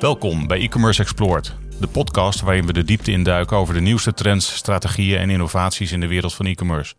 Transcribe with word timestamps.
Welkom 0.00 0.46
bij 0.46 0.60
e-commerce 0.60 1.02
Explored, 1.02 1.54
de 1.80 1.86
podcast 1.86 2.40
waarin 2.40 2.66
we 2.66 2.72
de 2.72 2.84
diepte 2.84 3.10
induiken 3.10 3.56
over 3.56 3.74
de 3.74 3.80
nieuwste 3.80 4.12
trends, 4.12 4.54
strategieën 4.54 5.18
en 5.18 5.30
innovaties 5.30 5.92
in 5.92 6.00
de 6.00 6.06
wereld 6.06 6.34
van 6.34 6.46
e-commerce. 6.46 6.94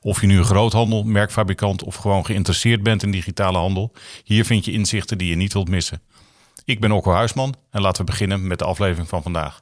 Of 0.00 0.20
je 0.20 0.26
nu 0.26 0.38
een 0.38 0.44
groothandel, 0.44 1.02
merkfabrikant 1.02 1.82
of 1.82 1.94
gewoon 1.94 2.24
geïnteresseerd 2.24 2.82
bent 2.82 3.02
in 3.02 3.10
digitale 3.10 3.58
handel, 3.58 3.92
hier 4.24 4.44
vind 4.44 4.64
je 4.64 4.72
inzichten 4.72 5.18
die 5.18 5.28
je 5.28 5.36
niet 5.36 5.52
wilt 5.52 5.68
missen. 5.68 6.02
Ik 6.64 6.80
ben 6.80 6.92
Orko 6.92 7.12
Huisman 7.12 7.54
en 7.70 7.80
laten 7.80 8.04
we 8.04 8.10
beginnen 8.10 8.46
met 8.46 8.58
de 8.58 8.64
aflevering 8.64 9.08
van 9.08 9.22
vandaag. 9.22 9.60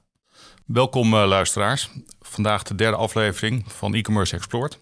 Welkom 0.67 1.15
uh, 1.15 1.27
luisteraars. 1.27 1.91
Vandaag 2.21 2.63
de 2.63 2.75
derde 2.75 2.97
aflevering 2.97 3.65
van 3.67 3.95
e-commerce 3.95 4.37
Explored. 4.37 4.79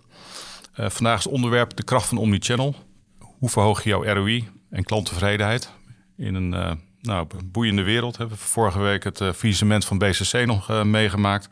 Uh, 0.77 0.89
vandaag 0.89 1.19
is 1.19 1.27
onderwerp 1.27 1.77
de 1.77 1.83
kracht 1.83 2.07
van 2.07 2.19
omnichannel. 2.19 2.75
Hoe 3.19 3.49
verhoog 3.49 3.83
je 3.83 3.89
jouw 3.89 4.05
ROI 4.05 4.49
en 4.71 4.85
klanttevredenheid 4.85 5.71
in 6.17 6.35
een 6.35 6.53
uh, 6.53 6.73
nou, 7.01 7.27
boeiende 7.45 7.83
wereld? 7.83 8.13
We 8.13 8.21
hebben 8.21 8.39
vorige 8.39 8.81
week 8.81 9.05
het 9.05 9.21
uh, 9.21 9.81
van 9.81 9.99
BCC 9.99 10.47
nog 10.47 10.85
meegemaakt. 10.85 11.49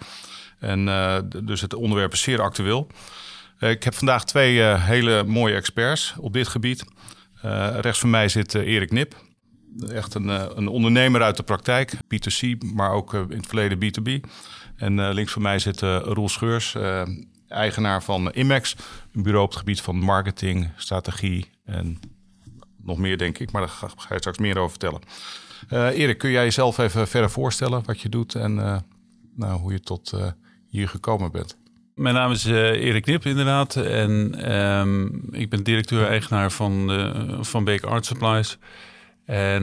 En 0.59 0.85
dus 1.45 1.61
het 1.61 1.75
onderwerp 1.75 2.13
is 2.13 2.23
zeer 2.23 2.41
actueel. 2.41 2.87
ik 3.59 3.83
heb 3.83 3.95
vandaag 3.95 4.25
twee 4.25 4.63
hele 4.63 5.25
mooie 5.25 5.55
experts 5.55 6.15
op 6.19 6.33
dit 6.33 6.49
gebied. 6.49 6.85
rechts 7.81 7.99
van 7.99 8.11
mij 8.11 8.29
zit 8.29 8.55
Erik 8.55 8.93
Nip. 8.93 9.15
Echt 9.89 10.15
een, 10.15 10.29
een 10.59 10.69
ondernemer 10.69 11.23
uit 11.23 11.37
de 11.37 11.43
praktijk, 11.43 11.95
B2C, 11.95 12.59
maar 12.75 12.91
ook 12.91 13.15
in 13.15 13.37
het 13.37 13.47
verleden 13.47 13.79
B2B. 13.79 14.31
En 14.77 15.13
links 15.13 15.33
van 15.33 15.43
mij 15.43 15.59
zit 15.59 15.81
Roel 15.81 16.29
Scheurs, 16.29 16.77
eigenaar 17.49 18.03
van 18.03 18.33
Imex, 18.35 18.77
een 19.13 19.23
bureau 19.23 19.45
op 19.45 19.51
het 19.51 19.59
gebied 19.59 19.81
van 19.81 19.97
marketing, 19.97 20.71
strategie 20.77 21.51
en 21.65 22.01
nog 22.87 22.99
meer, 22.99 23.19
denk 23.19 23.39
ik. 23.39 23.53
Maar 23.53 23.61
daar 23.61 23.71
ga, 23.71 23.89
ga 23.97 24.15
je 24.15 24.19
straks 24.19 24.39
meer 24.39 24.59
over 24.59 24.71
vertellen. 24.71 25.01
Uh, 25.71 25.99
Erik, 25.99 26.19
kun 26.19 26.31
jij 26.31 26.45
jezelf 26.45 26.79
even 26.79 27.09
verder 27.09 27.31
voorstellen 27.31 27.83
wat 27.85 28.01
je 28.01 28.09
doet 28.09 28.35
en 28.35 28.57
uh, 28.57 28.77
nou, 29.35 29.61
hoe 29.61 29.73
je 29.73 29.81
tot 29.81 30.13
uh, 30.15 30.27
hier 30.69 30.89
gekomen 30.89 31.33
bent? 31.33 31.57
Mijn 31.95 32.15
naam 32.15 32.31
is 32.31 32.45
Erik 32.45 33.07
Nip, 33.07 33.25
inderdaad. 33.25 33.77
En 33.77 34.53
um, 34.57 35.29
ik 35.31 35.51
ben 35.51 35.63
directeur-eigenaar 35.63 36.53
van, 36.53 36.91
van 37.41 37.65
Beek 37.65 37.83
Art 37.83 38.07
Supplies. 38.07 38.59
En 39.25 39.63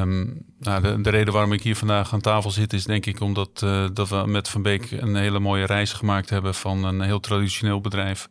um, 0.00 0.44
nou, 0.58 0.82
de, 0.82 1.00
de, 1.00 1.10
reden 1.10 1.32
waarom 1.32 1.52
ik 1.52 1.62
hier 1.62 1.76
vandaag 1.76 2.12
aan 2.12 2.20
tafel 2.20 2.50
zit, 2.50 2.72
is 2.72 2.84
denk 2.84 3.06
ik 3.06 3.20
omdat 3.20 3.58
dat 3.92 4.08
we 4.08 4.22
met 4.26 4.48
Van 4.48 4.62
Beek 4.62 4.90
een 4.90 5.16
hele 5.16 5.38
mooie 5.38 5.66
reis 5.66 5.92
gemaakt 5.92 6.30
hebben 6.30 6.54
van 6.54 6.84
een 6.84 7.00
heel 7.00 7.20
traditioneel 7.20 7.80
bedrijf 7.80 8.28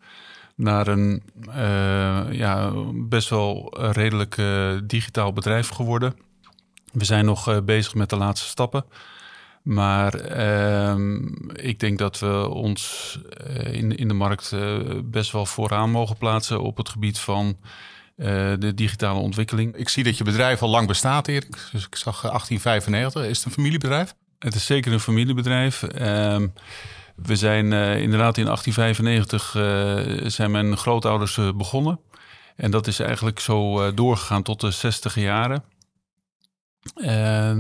naar 0.62 0.88
een 0.88 1.23
uh, 1.48 2.31
ja, 2.31 2.72
best 2.94 3.30
wel 3.30 3.73
redelijk 3.92 4.38
uh, 4.38 4.78
digitaal 4.84 5.34
bedrijf 5.34 5.70
geworden. 5.70 6.16
We 6.92 7.06
zijn 7.06 7.26
nog 7.26 7.64
bezig 7.64 7.95
met 7.95 8.09
de 8.09 8.17
laatste 8.17 8.48
stappen. 8.48 8.86
Maar 9.62 10.14
ehm, 10.14 11.28
ik 11.54 11.80
denk 11.80 11.98
dat 11.98 12.20
we 12.20 12.48
ons 12.50 13.20
in, 13.64 13.98
in 13.98 14.08
de 14.08 14.14
markt 14.14 14.56
best 15.04 15.32
wel 15.32 15.45
vooraan 15.45 15.92
mogen 15.92 16.17
plaatsen 16.17 16.62
op 16.62 16.78
het 16.78 16.89
gebied 16.89 17.20
van 17.20 17.58
de 18.16 18.72
digitale 18.76 19.20
ontwikkeling. 19.20 19.76
Ik 19.76 19.89
zie 19.89 20.04
dat 20.04 20.17
je 20.17 20.23
bedrijf 20.23 20.62
al 20.62 20.70
lang 20.70 20.88
bestaat, 20.88 21.28
Erik. 21.28 21.70
Dus 21.72 21.86
ik 21.86 21.95
zag 21.95 22.22
1895. 22.22 23.26
Is 23.26 23.38
het 23.38 23.45
een 23.45 23.52
familiebedrijf? 23.52 24.16
Het 24.39 24.56
is 24.56 24.66
zeker 24.66 24.92
een 24.92 25.00
familiebedrijf. 25.00 25.84
Uh, 26.02 26.36
we 27.23 27.36
zijn 27.36 27.66
uh, 27.66 28.02
inderdaad 28.02 28.38
in 28.38 28.45
1895 28.45 29.55
uh, 29.55 30.30
zijn 30.30 30.52
mijn 30.52 30.77
grootouders 30.77 31.39
begonnen. 31.55 32.00
En 32.55 32.72
dat 32.72 32.88
is 32.88 33.00
eigenlijk 33.00 33.39
zo 33.39 33.94
doorgegaan 33.94 34.44
tot 34.44 34.61
de 34.61 34.72
60 34.72 35.16
jaren. 35.16 35.64
En 36.95 37.59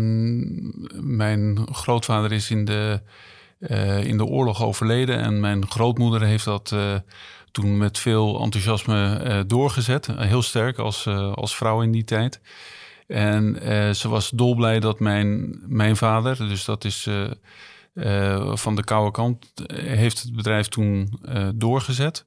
mijn 0.99 1.67
grootvader 1.71 2.31
is 2.31 2.51
in 2.51 2.65
de, 2.65 3.01
in 4.03 4.17
de 4.17 4.25
oorlog 4.25 4.63
overleden. 4.63 5.19
En 5.19 5.39
mijn 5.39 5.69
grootmoeder 5.69 6.21
heeft 6.21 6.45
dat 6.45 6.75
toen 7.51 7.77
met 7.77 7.97
veel 7.97 8.41
enthousiasme 8.41 9.43
doorgezet. 9.47 10.07
Heel 10.15 10.41
sterk 10.41 10.77
als, 10.77 11.07
als 11.33 11.55
vrouw 11.55 11.81
in 11.81 11.91
die 11.91 12.03
tijd. 12.03 12.41
En 13.07 13.55
ze 13.95 14.09
was 14.09 14.29
dolblij 14.29 14.79
dat 14.79 14.99
mijn, 14.99 15.59
mijn 15.67 15.95
vader, 15.95 16.37
dus 16.37 16.65
dat 16.65 16.85
is 16.85 17.07
van 18.53 18.75
de 18.75 18.83
koude 18.83 19.11
kant, 19.11 19.51
heeft 19.73 20.21
het 20.21 20.35
bedrijf 20.35 20.67
toen 20.67 21.19
doorgezet. 21.55 22.25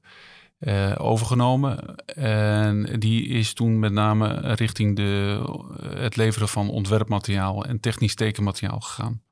overgenomen. 0.97 1.95
En 2.05 2.99
die 2.99 3.27
is 3.27 3.53
toen 3.53 3.79
met 3.79 3.91
name 3.91 4.53
richting 4.55 4.95
de, 4.95 5.41
het 5.95 6.15
leveren 6.15 6.47
van 6.47 6.69
ontwerpmateriaal 6.69 7.65
en 7.65 7.79
technisch 7.79 8.15
tekenmateriaal 8.15 8.79
gegaan. 8.79 9.23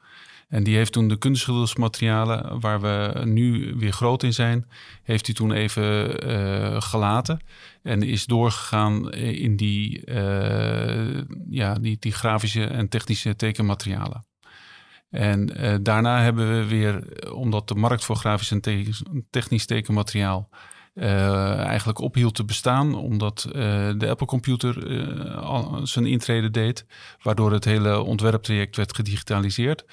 En 0.49 0.63
die 0.63 0.75
heeft 0.75 0.91
toen 0.91 1.07
de 1.07 1.17
kunstschildersmaterialen, 1.17 2.59
waar 2.59 2.81
we 2.81 3.21
nu 3.25 3.73
weer 3.75 3.91
groot 3.91 4.23
in 4.23 4.33
zijn, 4.33 4.67
heeft 5.03 5.25
hij 5.25 5.35
toen 5.35 5.51
even 5.51 6.81
gelaten. 6.83 7.39
En 7.83 8.01
is 8.01 8.25
doorgegaan 8.25 9.11
in 9.13 9.55
die, 9.55 10.11
ja, 11.49 11.73
die, 11.73 11.97
die 11.99 12.11
grafische 12.11 12.65
en 12.65 12.89
technische 12.89 13.35
tekenmaterialen. 13.35 14.25
En 15.13 15.61
uh, 15.61 15.75
daarna 15.81 16.21
hebben 16.21 16.57
we 16.57 16.67
weer, 16.67 17.03
omdat 17.33 17.67
de 17.67 17.75
markt 17.75 18.03
voor 18.03 18.15
grafisch 18.15 18.51
en 18.51 18.61
te 18.61 18.89
technisch 19.29 19.65
tekenmateriaal 19.65 20.49
eigenlijk 20.95 21.99
ophield 21.99 22.35
te 22.35 22.45
bestaan, 22.45 22.95
omdat 22.95 23.47
de 23.97 24.05
Apple 24.09 24.25
Computer 24.25 24.75
zijn 25.83 26.05
intrede 26.05 26.51
deed, 26.51 26.85
waardoor 27.21 27.51
het 27.51 27.65
hele 27.65 28.01
ontwerptraject 28.01 28.75
werd 28.75 28.95
gedigitaliseerd 28.95 29.85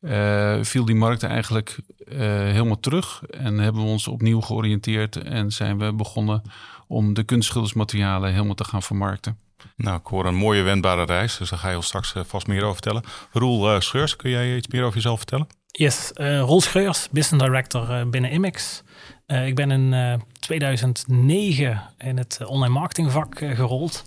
uh, 0.00 0.58
viel 0.62 0.84
die 0.84 0.94
markt 0.94 1.22
eigenlijk 1.22 1.78
uh, 1.98 2.18
helemaal 2.28 2.80
terug. 2.80 3.22
En 3.30 3.58
hebben 3.58 3.82
we 3.82 3.88
ons 3.88 4.08
opnieuw 4.08 4.40
georiënteerd 4.40 5.16
en 5.16 5.50
zijn 5.50 5.78
we 5.78 5.92
begonnen 5.92 6.42
om 6.86 7.14
de 7.14 7.22
kunstschildersmaterialen 7.22 8.32
helemaal 8.32 8.54
te 8.54 8.64
gaan 8.64 8.82
vermarkten. 8.82 9.38
Nou, 9.76 9.98
ik 9.98 10.06
hoor 10.06 10.26
een 10.26 10.34
mooie 10.34 10.62
wendbare 10.62 11.04
reis, 11.04 11.36
dus 11.36 11.50
daar 11.50 11.58
ga 11.58 11.70
je 11.70 11.76
ons 11.76 11.86
straks 11.86 12.14
uh, 12.14 12.22
vast 12.26 12.46
meer 12.46 12.62
over 12.62 12.72
vertellen. 12.72 13.02
Roel 13.32 13.80
Scheurs, 13.80 14.16
kun 14.16 14.30
jij 14.30 14.56
iets 14.56 14.68
meer 14.68 14.82
over 14.82 14.94
jezelf 14.94 15.16
vertellen? 15.18 15.46
Yes, 15.66 16.10
Roel 16.14 16.60
Scheurs, 16.60 17.08
Business 17.10 17.44
Director 17.44 18.08
binnen 18.08 18.32
Imex. 18.32 18.82
ik 19.26 19.54
ben 19.54 19.70
in 19.70 20.20
2009 20.38 21.82
in 21.98 22.16
het 22.16 22.40
online 22.46 22.72
marketingvak 22.72 23.38
gerold. 23.38 24.04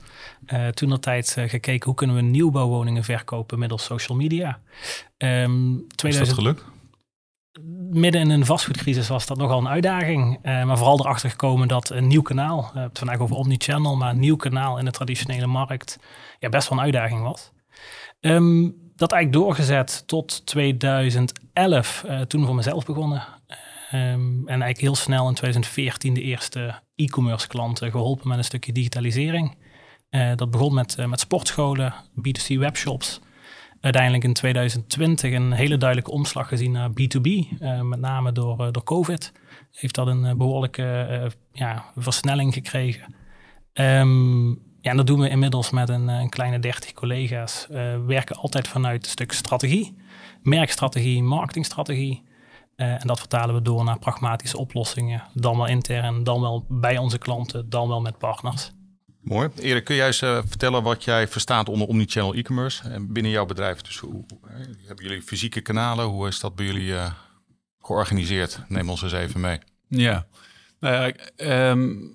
Uh, 0.47 0.67
toen 0.67 0.89
dat 0.89 1.01
tijd 1.01 1.35
gekeken 1.47 1.85
hoe 1.85 1.95
kunnen 1.95 2.15
we 2.15 2.21
nieuwbouwwoningen 2.21 3.03
verkopen 3.03 3.59
middels 3.59 3.83
social 3.83 4.17
media. 4.17 4.59
Um, 5.17 5.85
2000... 5.95 6.05
Is 6.05 6.17
dat 6.17 6.33
gelukt? 6.33 6.63
Midden 7.89 8.21
in 8.21 8.29
een 8.29 8.45
vastgoedcrisis 8.45 9.07
was 9.07 9.25
dat 9.25 9.37
nogal 9.37 9.57
een 9.57 9.67
uitdaging. 9.67 10.39
Uh, 10.43 10.63
maar 10.63 10.77
vooral 10.77 10.99
erachter 10.99 11.29
gekomen 11.29 11.67
dat 11.67 11.89
een 11.89 12.07
nieuw 12.07 12.21
kanaal, 12.21 12.57
we 12.57 12.65
hebben 12.65 12.83
het 12.83 12.97
vandaag 12.97 13.19
over 13.19 13.35
omnichannel, 13.35 13.95
maar 13.95 14.09
een 14.09 14.19
nieuw 14.19 14.35
kanaal 14.35 14.77
in 14.77 14.85
de 14.85 14.91
traditionele 14.91 15.47
markt 15.47 15.97
ja, 16.39 16.49
best 16.49 16.69
wel 16.69 16.77
een 16.77 16.83
uitdaging 16.83 17.21
was. 17.21 17.51
Um, 18.19 18.75
dat 18.95 19.11
eigenlijk 19.11 19.43
doorgezet 19.43 20.03
tot 20.05 20.45
2011, 20.45 22.05
toen 22.27 22.45
voor 22.45 22.55
mezelf 22.55 22.85
begonnen. 22.85 23.23
Um, 23.93 24.39
en 24.39 24.47
eigenlijk 24.47 24.79
heel 24.79 24.95
snel 24.95 25.27
in 25.27 25.33
2014 25.33 26.13
de 26.13 26.21
eerste 26.21 26.81
e-commerce 26.95 27.47
klanten 27.47 27.91
geholpen 27.91 28.27
met 28.27 28.37
een 28.37 28.43
stukje 28.43 28.71
digitalisering. 28.71 29.57
Dat 30.35 30.51
begon 30.51 30.73
met, 30.73 30.97
met 31.07 31.19
sportscholen, 31.19 31.93
B2C 31.93 32.57
webshops. 32.57 33.19
Uiteindelijk 33.81 34.23
in 34.23 34.33
2020 34.33 35.33
een 35.33 35.51
hele 35.51 35.77
duidelijke 35.77 36.11
omslag 36.11 36.47
gezien 36.47 36.71
naar 36.71 36.89
B2B, 36.89 37.25
uh, 37.25 37.81
met 37.81 37.99
name 37.99 38.31
door, 38.31 38.71
door 38.71 38.83
COVID. 38.83 39.31
Heeft 39.71 39.95
dat 39.95 40.07
een 40.07 40.37
behoorlijke 40.37 41.31
ja, 41.51 41.85
versnelling 41.95 42.53
gekregen. 42.53 43.15
Um, 43.73 44.49
ja, 44.81 44.91
en 44.91 44.97
dat 44.97 45.07
doen 45.07 45.19
we 45.19 45.29
inmiddels 45.29 45.69
met 45.69 45.89
een, 45.89 46.07
een 46.07 46.29
kleine 46.29 46.59
30 46.59 46.93
collega's. 46.93 47.65
We 47.69 48.03
werken 48.07 48.35
altijd 48.35 48.67
vanuit 48.67 49.05
een 49.05 49.11
stuk 49.11 49.31
strategie, 49.31 49.95
merkstrategie, 50.41 51.23
marketingstrategie. 51.23 52.23
en 52.75 53.07
dat 53.07 53.19
vertalen 53.19 53.55
we 53.55 53.61
door 53.61 53.83
naar 53.83 53.99
pragmatische 53.99 54.57
oplossingen. 54.57 55.23
Dan 55.33 55.57
wel 55.57 55.67
intern, 55.67 56.23
dan 56.23 56.41
wel 56.41 56.65
bij 56.67 56.97
onze 56.97 57.17
klanten, 57.17 57.69
dan 57.69 57.87
wel 57.87 58.01
met 58.01 58.17
partners. 58.17 58.71
Mooi. 59.29 59.49
Erik, 59.55 59.83
kun 59.83 59.95
jij 59.95 60.07
eens 60.07 60.21
uh, 60.21 60.39
vertellen 60.45 60.83
wat 60.83 61.03
jij 61.03 61.27
verstaat 61.27 61.69
onder 61.69 61.87
omnichannel 61.87 62.33
e-commerce 62.33 62.89
en 62.89 63.13
binnen 63.13 63.31
jouw 63.31 63.45
bedrijf? 63.45 63.81
Dus 63.81 63.97
hoe, 63.97 64.25
hebben 64.85 65.05
jullie 65.05 65.21
fysieke 65.21 65.61
kanalen? 65.61 66.05
Hoe 66.05 66.27
is 66.27 66.39
dat 66.39 66.55
bij 66.55 66.65
jullie 66.65 66.91
uh, 66.91 67.11
georganiseerd? 67.81 68.59
Neem 68.67 68.89
ons 68.89 69.01
eens 69.01 69.13
even 69.13 69.39
mee. 69.39 69.59
Ja, 69.87 70.25
nou 70.79 71.13
ja, 71.37 71.69
um, 71.69 72.13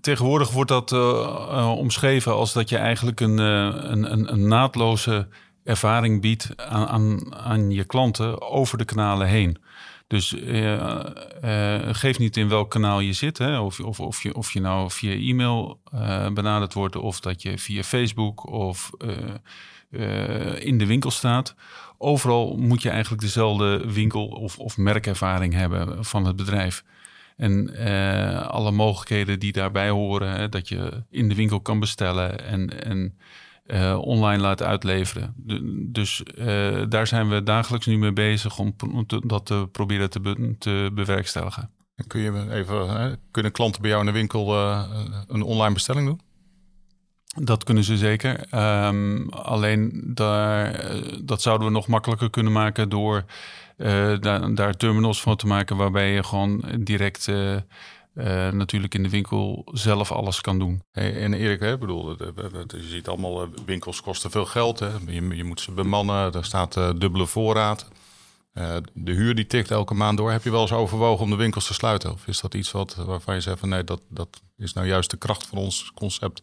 tegenwoordig 0.00 0.50
wordt 0.50 0.70
dat 0.70 0.92
uh, 0.92 1.72
omschreven 1.76 2.32
als 2.32 2.52
dat 2.52 2.68
je 2.68 2.76
eigenlijk 2.76 3.20
een, 3.20 3.38
een, 3.38 4.12
een, 4.12 4.32
een, 4.32 4.48
naadloze 4.48 5.28
ervaring 5.64 6.20
biedt 6.20 6.50
aan, 6.56 6.86
aan, 6.86 7.34
aan 7.34 7.70
je 7.70 7.84
klanten 7.84 8.42
over 8.42 8.78
de 8.78 8.84
kanalen 8.84 9.26
heen. 9.26 9.58
Dus 10.06 10.32
uh, 10.32 11.00
geef 11.92 12.18
niet 12.18 12.36
in 12.36 12.48
welk 12.48 12.70
kanaal 12.70 13.00
je 13.00 13.12
zit. 13.12 13.38
Hè? 13.38 13.58
Of, 13.58 13.80
of, 13.80 14.00
of, 14.00 14.22
je, 14.22 14.34
of 14.34 14.52
je 14.52 14.60
nou 14.60 14.90
via 14.90 15.12
e-mail 15.12 15.80
benaderd 16.34 16.74
wordt, 16.74 16.96
of 16.96 17.20
dat 17.20 17.42
je 17.42 17.58
via 17.58 17.82
Facebook 17.82 18.46
of 18.50 18.90
in 20.58 20.78
de 20.78 20.86
winkel 20.86 21.10
staat. 21.10 21.54
Overal 21.98 22.56
moet 22.56 22.82
je 22.82 22.90
eigenlijk 22.90 23.22
dezelfde 23.22 23.92
winkel- 23.92 24.26
of, 24.26 24.58
of 24.58 24.76
merkervaring 24.76 25.54
hebben 25.54 26.04
van 26.04 26.24
het 26.26 26.36
bedrijf. 26.36 26.84
En 27.36 27.76
alle 28.48 28.70
mogelijkheden 28.70 29.38
die 29.38 29.52
daarbij 29.52 29.88
horen, 29.88 30.30
hè, 30.30 30.48
dat 30.48 30.68
je 30.68 31.02
in 31.10 31.28
de 31.28 31.34
winkel 31.34 31.60
kan 31.60 31.80
bestellen 31.80 32.46
en, 32.46 32.84
en 32.84 33.18
online 34.00 34.42
laat 34.42 34.62
uitleveren. 34.62 35.34
dus 35.92 36.22
daar 36.88 37.06
zijn 37.06 37.28
we 37.28 37.42
dagelijks 37.42 37.86
nu 37.86 37.98
mee 37.98 38.12
bezig 38.12 38.58
om, 38.58 38.74
dat 39.26 39.46
te 39.46 39.68
proberen 39.72 40.10
te, 40.10 40.54
te 40.58 40.90
bewerkstelligen. 40.94 41.70
Kun 42.06 42.20
je 42.20 42.50
even, 42.50 42.88
hè, 42.88 43.12
kunnen 43.30 43.52
klanten 43.52 43.80
bij 43.82 43.90
jou 43.90 44.02
in 44.06 44.12
de 44.12 44.18
winkel 44.18 44.56
een 45.28 45.42
online 45.42 45.74
bestelling 45.74 46.06
doen? 46.06 46.20
Dat 47.44 47.64
kunnen 47.64 47.84
ze 47.84 47.96
zeker. 47.96 48.54
Um, 48.86 49.28
alleen 49.28 50.02
daar, 50.14 50.90
dat 51.24 51.42
zouden 51.42 51.66
we 51.66 51.72
nog 51.72 51.86
makkelijker 51.86 52.30
kunnen 52.30 52.52
maken 52.52 52.88
door 52.88 53.24
daar, 54.20 54.54
daar, 54.54 54.76
terminals 54.76 55.20
van 55.20 55.36
te 55.36 55.46
maken 55.46 55.76
waarbij 55.76 56.12
je 56.12 56.22
gewoon 56.22 56.64
direct 56.80 57.28
uh, 58.16 58.50
natuurlijk 58.50 58.94
in 58.94 59.02
de 59.02 59.08
winkel 59.08 59.66
zelf 59.72 60.12
alles 60.12 60.40
kan 60.40 60.58
doen. 60.58 60.82
En 60.92 61.34
Erik, 61.34 61.60
hè, 61.60 61.78
bedoel, 61.78 62.16
je 62.66 62.82
ziet 62.82 63.08
allemaal 63.08 63.48
winkels 63.66 64.00
kosten 64.00 64.30
veel 64.30 64.44
geld. 64.46 64.78
Hè? 64.78 64.88
Je, 65.06 65.36
je 65.36 65.44
moet 65.44 65.60
ze 65.60 65.72
bemannen, 65.72 66.32
er 66.32 66.44
staat 66.44 66.74
dubbele 66.74 67.26
voorraad. 67.26 67.88
de 68.92 69.12
huur 69.12 69.34
die 69.34 69.46
tikt 69.46 69.70
elke 69.70 69.94
maand 69.94 70.18
door. 70.18 70.30
Heb 70.30 70.44
je 70.44 70.50
wel 70.50 70.60
eens 70.60 70.72
overwogen 70.72 71.24
om 71.24 71.30
de 71.30 71.36
winkels 71.36 71.66
te 71.66 71.74
sluiten? 71.74 72.12
Of 72.12 72.26
is 72.26 72.40
dat 72.40 72.54
iets 72.54 72.70
wat, 72.70 72.94
waarvan 72.94 73.34
je 73.34 73.40
zegt 73.40 73.58
van 73.58 73.68
nee, 73.68 73.84
dat, 73.84 74.00
dat 74.08 74.40
is 74.56 74.72
nou 74.72 74.86
juist 74.86 75.10
de 75.10 75.16
kracht 75.16 75.46
van 75.46 75.58
ons 75.58 75.90
concept? 75.94 76.42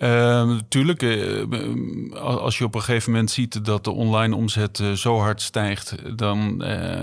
Natuurlijk, 0.00 1.02
uh, 1.02 1.40
uh, 1.40 2.20
als 2.20 2.58
je 2.58 2.64
op 2.64 2.74
een 2.74 2.82
gegeven 2.82 3.10
moment 3.10 3.30
ziet 3.30 3.64
dat 3.64 3.84
de 3.84 3.90
online 3.90 4.36
omzet 4.36 4.78
uh, 4.78 4.92
zo 4.92 5.18
hard 5.18 5.42
stijgt, 5.42 6.16
dan 6.18 6.58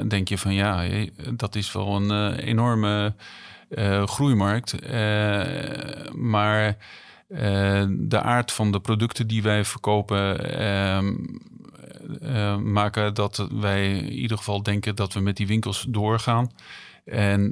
denk 0.08 0.28
je 0.28 0.38
van 0.38 0.54
ja, 0.54 0.88
dat 1.34 1.56
is 1.56 1.72
wel 1.72 1.96
een 1.96 2.34
enorme 2.36 3.16
groeimarkt. 4.06 4.76
maar 6.16 6.78
de 7.90 8.22
aard 8.22 8.52
van 8.52 8.72
de 8.72 8.80
producten 8.80 9.28
die 9.28 9.42
wij 9.42 9.66
verkopen 9.66 10.40
ehm, 10.60 11.14
maken 12.72 13.14
dat 13.14 13.48
wij 13.52 13.98
in 13.98 14.12
ieder 14.12 14.38
geval 14.38 14.64
denken 14.64 14.96
dat 14.96 15.14
we 15.14 15.20
met 15.20 15.38
die 15.38 15.48
winkels 15.48 15.86
doorgaan 15.90 16.52
en 17.06 17.52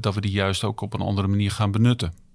dat 0.00 0.14
we 0.14 0.20
die 0.20 0.30
juist 0.30 0.64
ook 0.64 0.80
op 0.80 0.94
een 0.94 1.00
andere 1.00 1.28
manier 1.28 1.50
gaan 1.50 1.70
benutten. 1.70 2.25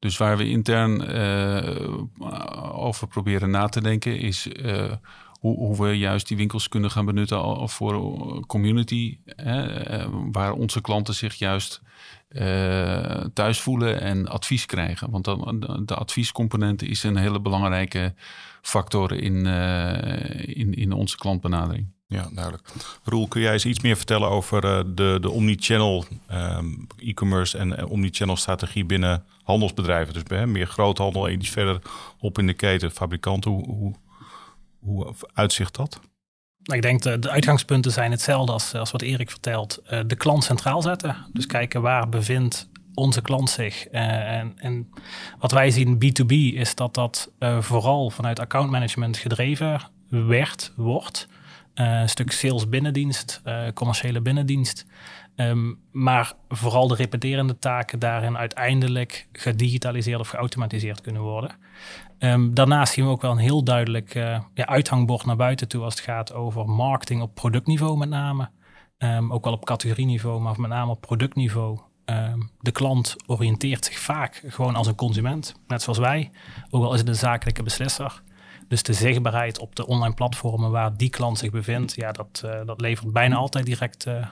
Dus 0.00 0.16
waar 0.16 0.36
we 0.36 0.48
intern 0.48 1.16
uh, 1.16 2.80
over 2.80 3.06
proberen 3.06 3.50
na 3.50 3.68
te 3.68 3.80
denken 3.80 4.18
is 4.18 4.46
uh, 4.46 4.92
hoe, 5.40 5.56
hoe, 5.56 5.82
we 5.82 5.98
juist 5.98 6.28
die 6.28 6.36
winkels 6.36 6.68
kunnen 6.68 6.90
gaan 6.90 7.04
benutten 7.04 7.68
voor 7.68 8.46
community. 8.46 9.18
Hè, 9.24 10.10
waar 10.32 10.52
onze 10.52 10.80
klanten 10.80 11.14
zich 11.14 11.34
juist 11.34 11.82
thuis 13.32 13.60
voelen 13.60 14.00
en 14.00 14.28
advies 14.28 14.66
krijgen. 14.66 15.10
Want 15.10 15.24
dan, 15.24 15.82
de 15.86 15.94
adviescomponent 15.94 16.82
is 16.82 17.02
een 17.02 17.16
hele 17.16 17.40
belangrijke 17.40 18.14
factor 18.62 19.12
in, 19.12 19.46
in, 20.46 20.74
in 20.74 20.92
onze 20.92 21.16
klantbenadering. 21.16 21.86
Ja, 22.06 22.28
duidelijk. 22.32 22.68
Roel, 23.04 23.28
kun 23.28 23.40
jij 23.40 23.52
eens 23.52 23.64
iets 23.64 23.80
meer 23.80 23.96
vertellen 23.96 24.28
over 24.28 24.60
de, 24.94 25.18
de 25.20 25.30
omnichannel 25.30 26.04
um, 26.32 26.86
e-commerce 26.98 27.58
en 27.58 27.68
uh, 27.68 27.90
omnichannel 27.90 28.36
strategie 28.36 28.84
binnen 28.84 29.24
handelsbedrijven? 29.42 30.14
Dus 30.14 30.46
meer 30.46 30.66
groothandel 30.66 31.28
en 31.28 31.32
iets 31.32 31.48
verder 31.48 31.82
op 32.18 32.38
in 32.38 32.46
de 32.46 32.54
keten, 32.54 32.90
fabrikanten. 32.90 33.50
Hoe, 33.50 33.66
hoe, 33.66 33.94
hoe 34.78 35.14
uitzicht 35.34 35.76
dat? 35.76 36.00
Nou, 36.62 36.78
ik 36.78 36.82
denk 36.82 37.02
de, 37.02 37.18
de 37.18 37.30
uitgangspunten 37.30 37.92
zijn 37.92 38.10
hetzelfde 38.10 38.52
als, 38.52 38.74
als 38.74 38.90
wat 38.90 39.02
Erik 39.02 39.30
vertelt. 39.30 39.78
Uh, 39.92 40.00
de 40.06 40.16
klant 40.16 40.44
centraal 40.44 40.82
zetten. 40.82 41.16
Dus 41.32 41.46
kijken 41.46 41.82
waar 41.82 42.08
bevindt 42.08 42.68
onze 42.94 43.22
klant 43.22 43.50
zich. 43.50 43.86
en, 43.86 44.52
en 44.56 44.90
wat 45.38 45.52
wij 45.52 45.70
zien 45.70 45.94
B2B 45.94 46.32
is 46.54 46.74
dat 46.74 46.94
dat 46.94 47.30
vooral 47.60 48.10
vanuit 48.10 48.40
accountmanagement 48.40 49.16
gedreven 49.16 49.80
werd, 50.08 50.72
wordt. 50.76 51.28
Eh, 51.74 52.00
een 52.00 52.08
stuk 52.08 52.32
sales 52.32 52.68
binnendienst, 52.68 53.42
commerciële 53.74 54.20
binnendienst. 54.20 54.86
Um, 55.40 55.78
maar 55.92 56.32
vooral 56.48 56.88
de 56.88 56.94
repeterende 56.94 57.58
taken 57.58 57.98
daarin 57.98 58.36
uiteindelijk 58.36 59.28
gedigitaliseerd 59.32 60.20
of 60.20 60.28
geautomatiseerd 60.28 61.00
kunnen 61.00 61.22
worden. 61.22 61.50
Um, 62.18 62.54
daarnaast 62.54 62.92
zien 62.92 63.04
we 63.04 63.10
ook 63.10 63.22
wel 63.22 63.30
een 63.30 63.38
heel 63.38 63.64
duidelijk 63.64 64.14
uh, 64.14 64.40
ja, 64.54 64.66
uithangbord 64.66 65.24
naar 65.24 65.36
buiten 65.36 65.68
toe 65.68 65.82
als 65.82 65.94
het 65.94 66.02
gaat 66.02 66.32
over 66.32 66.68
marketing 66.68 67.22
op 67.22 67.34
productniveau 67.34 67.96
met 67.96 68.08
name. 68.08 68.50
Um, 68.98 69.32
ook 69.32 69.44
wel 69.44 69.52
op 69.52 69.64
categorieniveau, 69.64 70.40
maar 70.40 70.60
met 70.60 70.70
name 70.70 70.90
op 70.90 71.00
productniveau. 71.00 71.78
de 72.60 72.72
klant 72.72 73.16
oriënteert 73.26 73.84
zich 73.84 73.98
vaak 73.98 74.42
gewoon 74.46 74.76
als 74.76 74.86
een 74.86 74.94
consument, 74.94 75.54
net 75.66 75.82
zoals 75.82 75.98
wij. 75.98 76.30
Ook 76.70 76.84
al 76.84 76.92
is 76.92 76.98
het 76.98 77.08
een 77.08 77.14
zakelijke 77.14 77.62
beslisser. 77.62 78.22
Dus 78.68 78.82
de 78.82 78.92
zichtbaarheid 78.92 79.58
op 79.58 79.76
de 79.76 79.86
online 79.86 80.14
platformen 80.14 80.70
waar 80.70 80.96
die 80.96 81.10
klant 81.10 81.38
zich 81.38 81.50
bevindt, 81.50 81.94
ja, 81.94 82.12
dat, 82.12 82.42
uh, 82.44 82.66
dat 82.66 82.80
levert 82.80 83.12
bijna 83.12 83.36
altijd 83.36 83.66
direct 83.66 84.06
uh, 84.06 84.26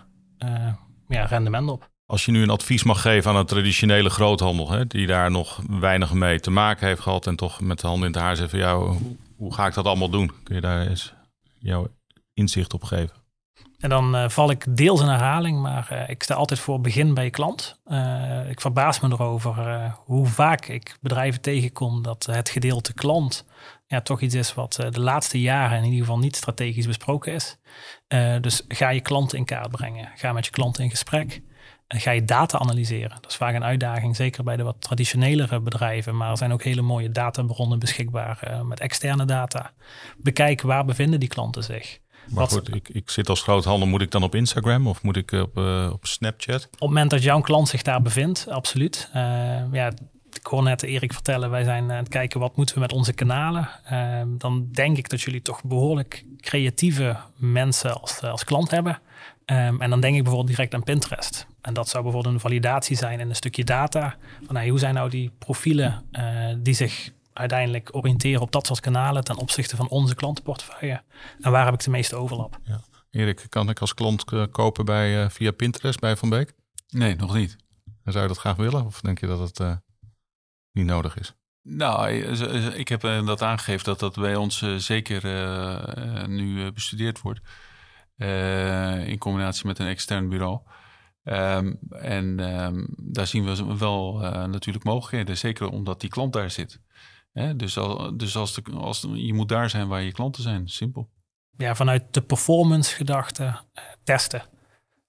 ja, 1.08 1.24
rendement 1.24 1.70
op. 1.70 1.90
Als 2.06 2.24
je 2.24 2.32
nu 2.32 2.42
een 2.42 2.50
advies 2.50 2.82
mag 2.82 3.00
geven 3.00 3.30
aan 3.30 3.36
een 3.36 3.46
traditionele 3.46 4.10
groothandel, 4.10 4.70
hè, 4.70 4.86
die 4.86 5.06
daar 5.06 5.30
nog 5.30 5.62
weinig 5.68 6.12
mee 6.12 6.40
te 6.40 6.50
maken 6.50 6.86
heeft 6.86 7.00
gehad 7.00 7.26
en 7.26 7.36
toch 7.36 7.60
met 7.60 7.80
de 7.80 7.86
handen 7.86 8.06
in 8.06 8.12
het 8.12 8.22
haar 8.22 8.36
zegt 8.36 8.50
van 8.50 8.58
jou, 8.58 8.88
hoe, 8.88 9.16
hoe 9.36 9.54
ga 9.54 9.66
ik 9.66 9.74
dat 9.74 9.84
allemaal 9.84 10.10
doen? 10.10 10.32
Kun 10.42 10.54
je 10.54 10.60
daar 10.60 10.86
eens 10.86 11.14
jouw 11.58 11.88
inzicht 12.34 12.74
op 12.74 12.84
geven? 12.84 13.16
En 13.78 13.88
dan 13.88 14.16
uh, 14.16 14.28
val 14.28 14.50
ik 14.50 14.76
deels 14.76 15.00
in 15.00 15.06
herhaling, 15.06 15.60
maar 15.60 15.88
uh, 15.92 16.08
ik 16.08 16.22
sta 16.22 16.34
altijd 16.34 16.60
voor 16.60 16.80
begin 16.80 17.14
bij 17.14 17.24
je 17.24 17.30
klant. 17.30 17.80
Uh, 17.86 18.50
ik 18.50 18.60
verbaas 18.60 19.00
me 19.00 19.08
erover 19.08 19.94
hoe 20.04 20.26
vaak 20.26 20.66
ik 20.66 20.96
bedrijven 21.00 21.40
tegenkom 21.40 22.02
dat 22.02 22.26
het 22.26 22.48
gedeelte 22.48 22.94
klant 22.94 23.44
ja, 23.86 24.00
toch 24.00 24.20
iets 24.20 24.34
is 24.34 24.54
wat 24.54 24.72
de 24.90 25.00
laatste 25.00 25.40
jaren 25.40 25.78
in 25.78 25.84
ieder 25.84 25.98
geval 25.98 26.18
niet 26.18 26.36
strategisch 26.36 26.86
besproken 26.86 27.32
is. 27.32 27.58
dus 28.40 28.64
ga 28.68 28.88
je 28.88 29.00
klanten 29.00 29.38
in 29.38 29.44
kaart 29.44 29.70
brengen. 29.70 30.10
Ga 30.14 30.32
met 30.32 30.44
je 30.44 30.50
klanten 30.50 30.84
in 30.84 30.90
gesprek. 30.90 31.42
En 31.86 32.00
ga 32.00 32.10
je 32.10 32.24
data 32.24 32.58
analyseren. 32.58 33.18
Dat 33.20 33.30
is 33.30 33.36
vaak 33.36 33.54
een 33.54 33.64
uitdaging, 33.64 34.16
zeker 34.16 34.44
bij 34.44 34.56
de 34.56 34.62
wat 34.62 34.80
traditionelere 34.80 35.60
bedrijven. 35.60 36.16
Maar 36.16 36.30
er 36.30 36.36
zijn 36.36 36.52
ook 36.52 36.62
hele 36.62 36.82
mooie 36.82 37.10
databronnen 37.10 37.78
beschikbaar 37.78 38.60
met 38.64 38.80
externe 38.80 39.24
data. 39.24 39.72
Bekijk 40.16 40.62
waar 40.62 40.84
bevinden 40.84 41.20
die 41.20 41.28
klanten 41.28 41.64
zich. 41.64 42.00
Maar 42.28 42.40
Wat, 42.40 42.52
goed, 42.52 42.74
ik, 42.74 42.88
ik 42.88 43.10
zit 43.10 43.28
als 43.28 43.42
groothandel. 43.42 43.88
Moet 43.88 44.02
ik 44.02 44.10
dan 44.10 44.22
op 44.22 44.34
Instagram 44.34 44.86
of 44.86 45.02
moet 45.02 45.16
ik 45.16 45.32
op, 45.32 45.58
uh, 45.58 45.90
op 45.92 46.06
Snapchat? 46.06 46.64
Op 46.64 46.70
het 46.70 46.80
moment 46.80 47.10
dat 47.10 47.22
jouw 47.22 47.40
klant 47.40 47.68
zich 47.68 47.82
daar 47.82 48.02
bevindt, 48.02 48.48
absoluut. 48.48 49.10
Uh, 49.14 49.22
ja, 49.72 49.92
ik 50.32 50.46
hoor 50.46 50.62
net 50.62 50.82
Erik 50.82 51.12
vertellen, 51.12 51.50
wij 51.50 51.64
zijn 51.64 51.90
aan 51.90 51.96
het 51.96 52.08
kijken 52.08 52.40
wat 52.40 52.56
moeten 52.56 52.74
we 52.74 52.80
met 52.80 52.92
onze 52.92 53.12
kanalen. 53.12 53.68
Uh, 53.92 54.22
dan 54.26 54.68
denk 54.72 54.96
ik 54.96 55.08
dat 55.08 55.20
jullie 55.20 55.42
toch 55.42 55.64
behoorlijk 55.64 56.24
creatieve 56.40 57.16
mensen 57.36 58.00
als, 58.00 58.22
als 58.22 58.44
klant 58.44 58.70
hebben. 58.70 59.00
Um, 59.46 59.80
en 59.80 59.90
dan 59.90 60.00
denk 60.00 60.16
ik 60.16 60.22
bijvoorbeeld 60.22 60.56
direct 60.56 60.74
aan 60.74 60.82
Pinterest. 60.82 61.46
En 61.60 61.74
dat 61.74 61.88
zou 61.88 62.02
bijvoorbeeld 62.02 62.34
een 62.34 62.40
validatie 62.40 62.96
zijn 62.96 63.20
in 63.20 63.28
een 63.28 63.36
stukje 63.36 63.64
data. 63.64 64.16
Van, 64.46 64.68
hoe 64.68 64.78
zijn 64.78 64.94
nou 64.94 65.10
die 65.10 65.30
profielen 65.38 66.04
die 66.58 66.74
zich 66.74 67.10
uiteindelijk 67.38 67.94
oriënteren 67.94 68.40
op 68.40 68.52
dat 68.52 68.66
soort 68.66 68.80
kanalen 68.80 69.24
ten 69.24 69.36
opzichte 69.36 69.76
van 69.76 69.88
onze 69.88 70.14
klantenportefeuille. 70.14 71.02
En 71.40 71.50
waar 71.50 71.64
heb 71.64 71.74
ik 71.74 71.80
de 71.80 71.90
meeste 71.90 72.16
overlap? 72.16 72.58
Ja. 72.62 72.80
Erik, 73.10 73.46
kan 73.48 73.68
ik 73.68 73.80
als 73.80 73.94
klant 73.94 74.32
eh, 74.32 74.44
kopen 74.50 74.84
bij, 74.84 75.22
uh, 75.22 75.28
via 75.28 75.50
Pinterest 75.50 76.00
bij 76.00 76.16
Van 76.16 76.28
Beek? 76.28 76.52
Nee, 76.88 77.16
nog 77.16 77.34
niet. 77.34 77.56
En 78.04 78.12
zou 78.12 78.22
je 78.22 78.28
dat 78.28 78.38
graag 78.38 78.56
willen? 78.56 78.84
Of 78.84 79.00
denk 79.00 79.20
je 79.20 79.26
dat 79.26 79.38
het 79.38 79.60
uh, 79.60 79.76
niet 80.72 80.86
nodig 80.86 81.18
is? 81.18 81.34
Nou, 81.62 82.10
ik 82.74 82.88
heb 82.88 83.00
dat 83.00 83.42
aangegeven 83.42 83.84
dat 83.84 83.98
dat 83.98 84.14
bij 84.14 84.36
ons 84.36 84.64
zeker 84.76 85.24
nu 86.28 86.72
bestudeerd 86.72 87.20
wordt. 87.20 87.40
in 89.08 89.18
combinatie 89.18 89.66
met 89.66 89.78
een 89.78 89.86
extern 89.86 90.28
bureau. 90.28 90.60
Um, 91.24 91.78
en 91.90 92.40
um, 92.64 92.86
daar 92.96 93.26
zien 93.26 93.44
we 93.44 93.76
wel 93.76 94.18
natuurlijk 94.46 94.84
mogelijkheden. 94.84 95.36
Zeker 95.36 95.68
omdat 95.68 96.00
die 96.00 96.10
klant 96.10 96.32
daar 96.32 96.50
zit. 96.50 96.80
Hè? 97.38 97.56
Dus, 97.56 97.78
al, 97.78 98.16
dus 98.16 98.36
als, 98.36 98.54
de, 98.54 98.62
als 98.72 99.06
je 99.14 99.34
moet 99.34 99.48
daar 99.48 99.70
zijn 99.70 99.88
waar 99.88 100.02
je 100.02 100.12
klanten 100.12 100.42
zijn, 100.42 100.68
simpel. 100.68 101.08
Ja, 101.56 101.74
vanuit 101.74 102.14
de 102.14 102.20
performance 102.20 102.94
gedachte 102.94 103.42
uh, 103.42 103.82
testen. 104.04 104.42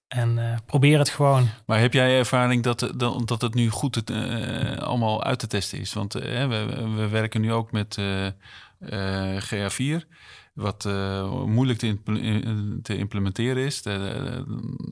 En 0.08 0.36
uh, 0.36 0.56
probeer 0.66 0.98
het 0.98 1.08
gewoon. 1.08 1.48
Maar 1.66 1.80
heb 1.80 1.92
jij 1.92 2.18
ervaring 2.18 2.62
dat, 2.62 2.92
dat, 2.96 3.28
dat 3.28 3.40
het 3.42 3.54
nu 3.54 3.68
goed 3.68 3.94
het, 3.94 4.10
uh, 4.10 4.76
allemaal 4.76 5.24
uit 5.24 5.38
te 5.38 5.46
testen 5.46 5.78
is? 5.78 5.92
Want 5.92 6.12
we, 6.12 6.46
we, 6.96 7.08
werken 7.08 7.40
nu 7.40 7.52
ook 7.52 7.72
met 7.72 8.00
GA4. 9.44 10.06
wat 10.54 10.84
moeilijk 11.46 11.78
te, 11.78 11.98
te, 12.82 12.96
implementeren 12.96 13.64
is. 13.64 13.82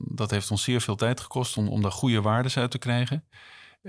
dat 0.05 0.31
heeft 0.31 0.51
ons 0.51 0.63
zeer 0.63 0.81
veel 0.81 0.95
tijd 0.95 1.19
gekost 1.19 1.57
om, 1.57 1.67
om 1.67 1.81
daar 1.81 1.91
goede 1.91 2.21
waarden 2.21 2.55
uit 2.55 2.71
te 2.71 2.77
krijgen. 2.77 3.23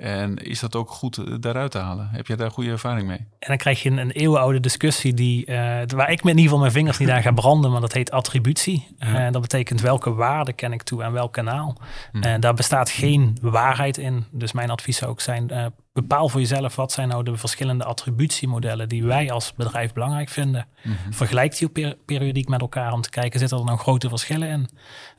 En 0.00 0.36
is 0.36 0.60
dat 0.60 0.76
ook 0.76 0.90
goed 0.90 1.18
eh, 1.18 1.34
daaruit 1.40 1.70
te 1.70 1.78
halen? 1.78 2.08
Heb 2.12 2.26
jij 2.26 2.36
daar 2.36 2.50
goede 2.50 2.70
ervaring 2.70 3.06
mee? 3.06 3.18
En 3.18 3.48
dan 3.48 3.56
krijg 3.56 3.82
je 3.82 3.90
een, 3.90 3.98
een 3.98 4.10
eeuwenoude 4.10 4.60
discussie 4.60 5.14
die, 5.14 5.46
uh, 5.46 5.56
waar 5.86 6.10
ik 6.10 6.22
met 6.22 6.32
in 6.32 6.38
ieder 6.38 6.42
geval 6.42 6.58
mijn 6.58 6.72
vingers 6.72 6.98
niet 6.98 7.10
aan 7.10 7.22
ga 7.22 7.32
branden, 7.32 7.70
maar 7.70 7.80
dat 7.80 7.92
heet 7.92 8.10
attributie. 8.10 8.96
En 8.98 9.26
uh, 9.26 9.32
dat 9.32 9.40
betekent 9.40 9.80
welke 9.80 10.14
waarde 10.14 10.52
ken 10.52 10.72
ik 10.72 10.82
toe 10.82 11.04
aan 11.04 11.12
welk 11.12 11.32
kanaal. 11.32 11.76
En 12.12 12.34
hm. 12.34 12.40
daar 12.40 12.54
bestaat 12.54 12.90
geen 12.90 13.38
waarheid 13.40 13.98
in. 13.98 14.24
Dus 14.30 14.52
mijn 14.52 14.70
advies 14.70 14.96
zou 14.96 15.10
ook 15.10 15.20
zijn, 15.20 15.72
bepaal 16.00 16.28
voor 16.28 16.40
jezelf 16.40 16.76
wat 16.76 16.92
zijn 16.92 17.08
nou 17.08 17.24
de 17.24 17.36
verschillende 17.36 17.84
attributiemodellen 17.84 18.88
die 18.88 19.04
wij 19.04 19.30
als 19.30 19.54
bedrijf 19.54 19.92
belangrijk 19.92 20.28
vinden. 20.28 20.66
Mm 20.82 20.96
-hmm. 21.02 21.12
Vergelijk 21.12 21.58
die 21.58 21.96
periodiek 22.04 22.48
met 22.48 22.60
elkaar 22.60 22.92
om 22.92 23.00
te 23.00 23.10
kijken, 23.10 23.38
zitten 23.40 23.58
er 23.58 23.64
nou 23.64 23.78
grote 23.78 24.08
verschillen 24.08 24.48
in? 24.48 24.68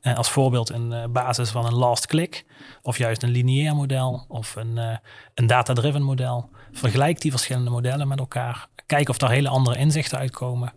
Uh, 0.01 0.17
als 0.17 0.29
voorbeeld 0.29 0.69
een 0.69 0.91
uh, 0.91 1.05
basis 1.05 1.49
van 1.49 1.65
een 1.65 1.75
last 1.75 2.07
click, 2.07 2.45
of 2.81 2.97
juist 2.97 3.23
een 3.23 3.29
lineair 3.29 3.75
model, 3.75 4.25
of 4.27 4.55
een, 4.55 4.77
uh, 4.77 4.95
een 5.33 5.47
data-driven 5.47 6.03
model. 6.03 6.49
Vergelijk 6.71 7.21
die 7.21 7.31
verschillende 7.31 7.69
modellen 7.69 8.07
met 8.07 8.19
elkaar. 8.19 8.67
Kijk 8.85 9.09
of 9.09 9.17
daar 9.17 9.31
hele 9.31 9.49
andere 9.49 9.77
inzichten 9.77 10.17
uitkomen. 10.17 10.73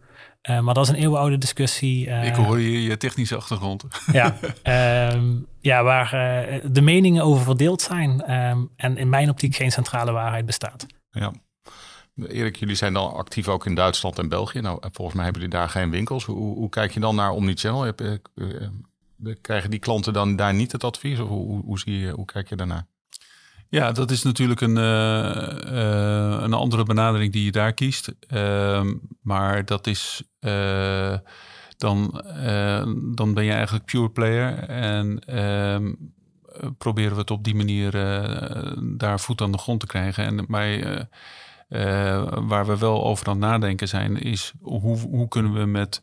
Uh, 0.50 0.60
maar 0.60 0.74
dat 0.74 0.84
is 0.84 0.90
een 0.90 0.98
eeuwenoude 0.98 1.38
discussie. 1.38 2.06
Uh, 2.06 2.26
ik 2.26 2.34
hoor 2.34 2.60
je, 2.60 2.82
je 2.82 2.96
technische 2.96 3.36
achtergrond. 3.36 3.84
Ja, 4.12 4.36
um, 5.12 5.46
ja 5.60 5.82
waar 5.82 6.04
uh, 6.04 6.60
de 6.70 6.80
meningen 6.80 7.24
over 7.24 7.44
verdeeld 7.44 7.82
zijn. 7.82 8.32
Um, 8.32 8.70
en 8.76 8.96
in 8.96 9.08
mijn 9.08 9.30
optiek 9.30 9.54
geen 9.54 9.72
centrale 9.72 10.12
waarheid 10.12 10.46
bestaat. 10.46 10.86
Ja. 11.10 11.32
Erik, 12.16 12.56
jullie 12.56 12.74
zijn 12.74 12.92
dan 12.92 13.14
actief 13.14 13.48
ook 13.48 13.66
in 13.66 13.74
Duitsland 13.74 14.18
en 14.18 14.28
België. 14.28 14.60
Nou, 14.60 14.78
volgens 14.80 15.16
mij 15.16 15.24
hebben 15.24 15.42
jullie 15.42 15.58
daar 15.58 15.68
geen 15.68 15.90
winkels. 15.90 16.24
Hoe, 16.24 16.56
hoe 16.56 16.68
kijk 16.68 16.92
je 16.92 17.00
dan 17.00 17.14
naar 17.14 17.30
Omnichannel? 17.30 17.82
Heb, 17.82 18.20
krijgen 19.40 19.70
die 19.70 19.78
klanten 19.78 20.12
dan 20.12 20.36
daar 20.36 20.54
niet 20.54 20.72
het 20.72 20.84
advies? 20.84 21.18
Of 21.18 21.28
hoe, 21.28 21.62
hoe, 21.64 21.78
zie 21.78 21.98
je, 21.98 22.10
hoe 22.10 22.24
kijk 22.24 22.48
je 22.48 22.56
daarnaar? 22.56 22.86
Ja, 23.75 23.93
dat 23.93 24.11
is 24.11 24.23
natuurlijk 24.23 24.61
een, 24.61 24.76
uh, 24.76 25.73
uh, 25.73 26.43
een 26.43 26.52
andere 26.52 26.83
benadering 26.83 27.33
die 27.33 27.45
je 27.45 27.52
daar 27.52 27.73
kiest. 27.73 28.14
Uh, 28.28 28.85
maar 29.23 29.64
dat 29.64 29.87
is 29.87 30.23
uh, 30.40 31.16
dan, 31.76 32.25
dan 33.14 33.35
ben 33.35 33.45
je 33.45 33.52
eigenlijk 33.52 33.85
pure 33.85 34.11
player. 34.11 34.59
En 34.69 35.19
ehm, 35.19 35.93
proberen 36.78 37.12
we 37.12 37.21
het 37.21 37.31
op 37.31 37.45
die 37.45 37.54
manier 37.54 37.90
daar 38.97 39.21
voet 39.21 39.40
aan 39.40 39.52
de 39.52 39.59
grond 39.59 39.81
te 39.81 39.87
krijgen. 39.87 40.25
En 40.25 40.45
maar, 40.49 41.09
waar 42.47 42.66
we 42.66 42.78
wel 42.78 43.04
over 43.04 43.28
aan 43.28 43.38
nadenken 43.38 43.88
zijn, 43.88 44.16
is 44.16 44.52
hoe, 44.61 44.99
hoe 44.99 45.28
kunnen 45.28 45.52
we 45.52 45.64
met 45.64 46.02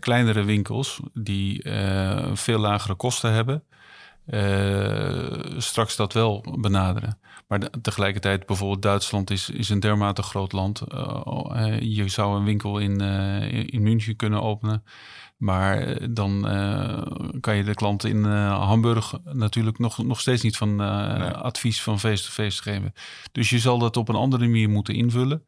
kleinere 0.00 0.44
winkels 0.44 1.00
die 1.14 1.62
veel 2.32 2.58
lagere 2.58 2.94
kosten 2.94 3.32
hebben 3.32 3.64
uh, 4.26 5.58
straks 5.58 5.96
dat 5.96 6.12
wel 6.12 6.56
benaderen. 6.60 7.18
Maar 7.48 7.70
tegelijkertijd, 7.82 8.46
bijvoorbeeld 8.46 8.82
Duitsland 8.82 9.30
is, 9.30 9.50
is 9.50 9.68
een 9.68 9.80
dermate 9.80 10.22
groot 10.22 10.52
land. 10.52 10.82
Uh, 10.94 11.80
je 11.80 12.08
zou 12.08 12.38
een 12.38 12.44
winkel 12.44 12.78
in, 12.78 13.00
in 13.70 13.82
München 13.82 14.16
kunnen 14.16 14.42
openen. 14.42 14.84
Maar 15.36 15.98
dan 16.10 16.40
kan 17.40 17.56
je 17.56 17.64
de 17.64 17.74
klant 17.74 18.04
in 18.04 18.24
Hamburg 18.24 19.14
natuurlijk 19.24 19.78
nog, 19.78 19.98
nog 19.98 20.20
steeds 20.20 20.42
niet 20.42 20.56
van 20.56 20.80
advies 21.34 21.82
van 21.82 22.00
face-to-face 22.00 22.62
geven. 22.62 22.92
Dus 23.32 23.50
je 23.50 23.58
zal 23.58 23.78
dat 23.78 23.96
op 23.96 24.08
een 24.08 24.14
andere 24.14 24.46
manier 24.46 24.68
moeten 24.68 24.94
invullen. 24.94 25.44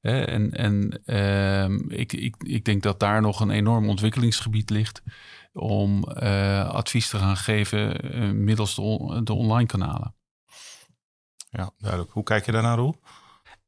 En, 0.00 0.52
en 0.52 1.00
ehm, 1.04 1.78
ik, 1.88 2.12
ik, 2.12 2.34
ik 2.38 2.64
denk 2.64 2.82
dat 2.82 3.00
daar 3.00 3.20
nog 3.20 3.40
een 3.40 3.50
enorm 3.50 3.88
ontwikkelingsgebied 3.88 4.70
ligt 4.70 5.02
om 5.56 6.04
uh, 6.22 6.68
advies 6.68 7.08
te 7.08 7.18
gaan 7.18 7.36
geven 7.36 8.14
uh, 8.16 8.30
middels 8.30 8.74
de, 8.74 9.20
de, 9.24 9.32
online 9.32 9.66
kanalen. 9.66 10.14
Ja, 11.50 11.70
duidelijk. 11.78 12.12
Hoe 12.12 12.22
kijk 12.22 12.46
je 12.46 12.52
daarnaar, 12.52 12.76
Roel? 12.76 12.96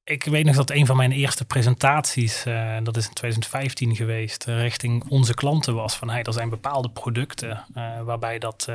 Ik 0.04 0.24
weet 0.24 0.44
nog 0.44 0.56
dat 0.56 0.70
een 0.70 0.86
van 0.86 0.96
mijn 0.96 1.12
eerste 1.12 1.44
presentaties, 1.44 2.46
uh, 2.46 2.76
dat 2.82 2.96
is 2.96 3.06
in 3.06 3.14
2015 3.14 3.96
geweest, 3.96 4.44
richting 4.44 5.04
onze 5.08 5.34
klanten 5.34 5.74
was 5.74 5.96
van 5.96 6.10
hey, 6.10 6.22
er 6.22 6.32
zijn 6.32 6.48
bepaalde 6.48 6.90
producten 6.90 7.66
waarbij 8.04 8.38
dat 8.38 8.68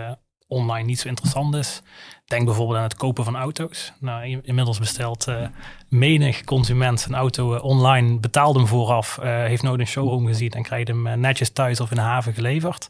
online 0.53 0.86
niet 0.86 1.00
zo 1.00 1.07
interessant 1.07 1.55
is. 1.55 1.81
Denk 2.25 2.45
bijvoorbeeld 2.45 2.77
aan 2.77 2.83
het 2.83 2.95
kopen 2.95 3.24
van 3.24 3.36
auto's. 3.36 3.93
Nou, 4.00 4.41
inmiddels 4.43 4.79
bestelt 4.79 5.27
uh, 5.27 5.48
menig 5.89 6.43
consument 6.43 7.00
zijn 7.00 7.15
auto 7.15 7.55
uh, 7.55 7.63
online, 7.63 8.19
betaalt 8.19 8.55
hem 8.55 8.67
vooraf, 8.67 9.17
uh, 9.17 9.25
heeft 9.25 9.63
nooit 9.63 9.79
een 9.79 9.88
showroom 9.88 10.27
gezien 10.27 10.51
en 10.51 10.63
krijgt 10.63 10.88
hem 10.88 11.19
netjes 11.19 11.50
thuis 11.50 11.79
of 11.79 11.89
in 11.89 11.95
de 11.95 12.01
haven 12.01 12.33
geleverd. 12.33 12.89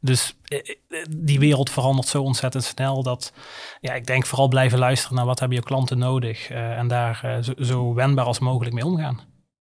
Dus 0.00 0.36
die 1.08 1.38
wereld 1.38 1.70
verandert 1.70 2.08
zo 2.08 2.22
ontzettend 2.22 2.64
snel 2.64 3.02
dat 3.02 3.32
ja, 3.80 3.94
ik 3.94 4.06
denk 4.06 4.26
vooral 4.26 4.48
blijven 4.48 4.78
luisteren 4.78 5.16
naar 5.16 5.26
wat 5.26 5.38
hebben 5.38 5.58
je 5.58 5.64
klanten 5.64 5.98
nodig 5.98 6.50
en 6.50 6.88
daar 6.88 7.38
zo, 7.42 7.52
zo 7.60 7.94
wendbaar 7.94 8.24
als 8.24 8.38
mogelijk 8.38 8.74
mee 8.74 8.84
omgaan. 8.84 9.20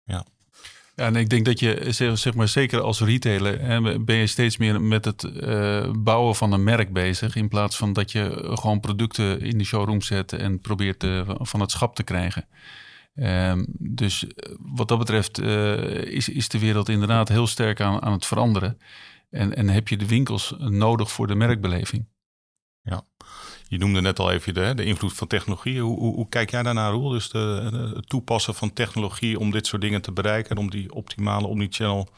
Ja, 0.03 0.25
ja, 1.00 1.06
en 1.06 1.15
ik 1.15 1.29
denk 1.29 1.46
dat 1.46 1.60
je, 1.60 1.86
zeg 2.13 2.34
maar, 2.34 2.48
zeker 2.48 2.82
als 2.82 3.01
retailer, 3.01 3.62
hè, 3.62 4.00
ben 4.00 4.15
je 4.15 4.27
steeds 4.27 4.58
meer 4.58 4.82
met 4.82 5.06
het 5.06 5.24
uh, 5.24 5.91
bouwen 5.98 6.36
van 6.36 6.51
een 6.51 6.63
merk 6.63 6.94
bezig. 6.94 7.36
In 7.36 7.48
plaats 7.48 7.77
van 7.77 7.94
dat 7.94 8.12
je 8.12 8.51
gewoon 8.53 8.79
producten 8.79 9.41
in 9.41 9.58
de 9.58 9.63
showroom 9.63 10.01
zet 10.01 10.34
en 10.34 10.62
probeert 10.62 11.03
uh, 11.03 11.29
van 11.36 11.60
het 11.60 11.72
schap 11.72 11.96
te 11.96 12.03
krijgen. 12.03 12.48
Um, 13.15 13.65
dus 13.77 14.27
eh, 14.27 14.53
wat 14.60 14.88
dat 14.88 14.98
betreft 14.98 15.41
is, 16.08 16.29
is 16.29 16.50
de 16.50 16.60
wereld 16.60 16.89
inderdaad 16.89 17.29
heel 17.29 17.48
sterk 17.48 17.82
aan, 17.82 18.01
aan 18.01 18.12
het 18.12 18.25
veranderen. 18.25 18.77
En, 19.29 19.56
en 19.56 19.70
heb 19.70 19.88
je 19.88 19.98
de 19.98 20.08
winkels 20.08 20.56
nodig 20.58 21.12
voor 21.12 21.27
de 21.27 21.36
merkbeleving. 21.36 22.06
Je 23.70 23.78
noemde 23.78 24.02
net 24.02 24.20
al 24.20 24.32
even 24.32 24.54
de, 24.54 24.74
de 24.76 24.84
invloed 24.84 25.14
van 25.14 25.28
technologie. 25.28 25.82
Hoe, 25.82 26.00
hoe, 26.00 26.16
hoe, 26.16 26.30
kijk 26.30 26.52
jij 26.52 26.64
daarnaar, 26.64 26.92
Roel? 26.92 27.10
Dus 27.10 27.30
de, 27.30 27.92
het 27.96 28.10
toepassen 28.10 28.56
van 28.56 28.74
technologie 28.74 29.40
om 29.40 29.52
dit 29.52 29.68
soort 29.68 29.82
dingen 29.82 30.02
te 30.02 30.12
bereiken... 30.12 30.56
en 30.56 30.58
om 30.58 30.70
die 30.70 30.94
optimale 30.94 31.48
omnichannel 31.48 32.10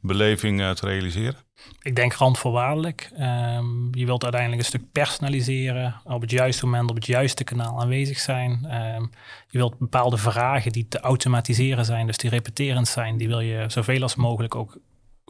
beleving 0.00 0.60
uh, 0.60 0.70
te 0.70 0.86
realiseren? 0.86 1.36
Ik 1.82 1.96
denk 1.96 2.12
randvoorwaardelijk. 2.12 3.10
Um, 3.12 3.94
je 3.94 4.06
wilt 4.06 4.22
uiteindelijk 4.22 4.62
een 4.62 4.68
stuk 4.68 4.92
personaliseren, 4.92 6.00
op 6.04 6.20
het 6.20 6.30
juiste 6.30 6.64
moment 6.64 6.90
op 6.90 6.96
het 6.96 7.06
juiste 7.06 7.44
kanaal 7.44 7.80
aanwezig 7.80 8.18
zijn. 8.18 8.50
Um, 8.52 9.10
je 9.48 9.58
wilt 9.58 9.78
bepaalde 9.78 10.16
vragen 10.16 10.72
die 10.72 10.88
te 10.88 11.00
automatiseren 11.00 11.84
zijn, 11.84 12.06
dus 12.06 12.16
die 12.16 12.30
repeterend 12.30 12.88
zijn, 12.88 13.16
die 13.16 13.28
wil 13.28 13.40
je 13.40 13.64
zoveel 13.68 14.02
als 14.02 14.14
mogelijk 14.14 14.54
ook 14.54 14.78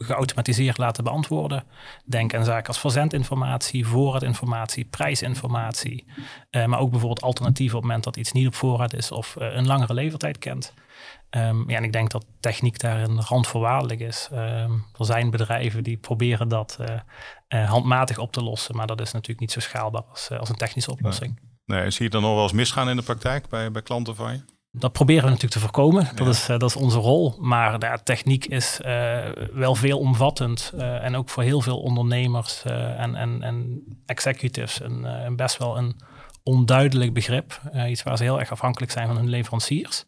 geautomatiseerd 0.03 0.77
laten 0.77 1.03
beantwoorden. 1.03 1.63
Denk 2.05 2.33
aan 2.33 2.45
zaken 2.45 2.67
als 2.67 2.79
verzendinformatie, 2.79 3.87
voorraadinformatie, 3.87 4.85
prijsinformatie. 4.85 6.05
Uh, 6.51 6.65
maar 6.65 6.79
ook 6.79 6.89
bijvoorbeeld 6.89 7.21
alternatieven 7.21 7.75
op 7.77 7.81
het 7.81 7.91
moment 7.91 8.03
dat 8.03 8.17
iets 8.17 8.31
niet 8.31 8.47
op 8.47 8.55
voorraad 8.55 8.93
is 8.93 9.11
of 9.11 9.35
uh, 9.39 9.55
een 9.55 9.67
langere 9.67 9.93
levertijd 9.93 10.37
kent. 10.37 10.73
Um, 11.29 11.69
ja, 11.69 11.77
en 11.77 11.83
ik 11.83 11.93
denk 11.93 12.11
dat 12.11 12.25
techniek 12.39 12.79
daar 12.79 13.01
een 13.01 13.21
randvoorwaardelijk 13.21 13.99
is. 13.99 14.29
Um, 14.31 14.85
er 14.97 15.05
zijn 15.05 15.29
bedrijven 15.29 15.83
die 15.83 15.97
proberen 15.97 16.47
dat 16.47 16.77
uh, 17.49 17.69
handmatig 17.69 18.17
op 18.17 18.31
te 18.31 18.43
lossen, 18.43 18.75
maar 18.75 18.87
dat 18.87 19.01
is 19.01 19.11
natuurlijk 19.11 19.39
niet 19.39 19.51
zo 19.51 19.59
schaalbaar 19.59 20.03
als, 20.09 20.31
als 20.31 20.49
een 20.49 20.55
technische 20.55 20.91
oplossing. 20.91 21.39
Nee. 21.65 21.79
nee, 21.79 21.89
zie 21.89 22.05
je 22.05 22.11
dan 22.11 22.21
nog 22.21 22.33
wel 22.33 22.43
eens 22.43 22.51
misgaan 22.51 22.89
in 22.89 22.95
de 22.95 23.01
praktijk 23.01 23.49
bij, 23.49 23.71
bij 23.71 23.81
klanten 23.81 24.15
van 24.15 24.33
je? 24.33 24.41
Dat 24.73 24.91
proberen 24.91 25.23
we 25.23 25.29
natuurlijk 25.29 25.53
te 25.53 25.59
voorkomen. 25.59 26.09
Dat, 26.15 26.27
is, 26.27 26.49
uh, 26.49 26.57
dat 26.57 26.69
is 26.69 26.75
onze 26.75 26.97
rol. 26.97 27.35
Maar 27.39 27.79
de 27.79 27.99
techniek 28.03 28.45
is 28.45 28.79
uh, 28.85 29.25
wel 29.53 29.75
veelomvattend. 29.75 30.71
Uh, 30.75 31.03
en 31.03 31.15
ook 31.15 31.29
voor 31.29 31.43
heel 31.43 31.61
veel 31.61 31.79
ondernemers 31.79 32.63
en, 32.63 33.15
en, 33.15 33.41
en 33.41 33.83
executives 34.05 34.81
een, 34.81 35.03
een, 35.03 35.35
best 35.35 35.57
wel 35.57 35.77
een 35.77 35.95
onduidelijk 36.43 37.13
begrip. 37.13 37.61
iets 37.87 38.03
waar 38.03 38.17
ze 38.17 38.23
heel 38.23 38.39
erg 38.39 38.51
afhankelijk 38.51 38.91
zijn 38.91 39.07
van 39.07 39.17
hun 39.17 39.29
leveranciers. 39.29 40.05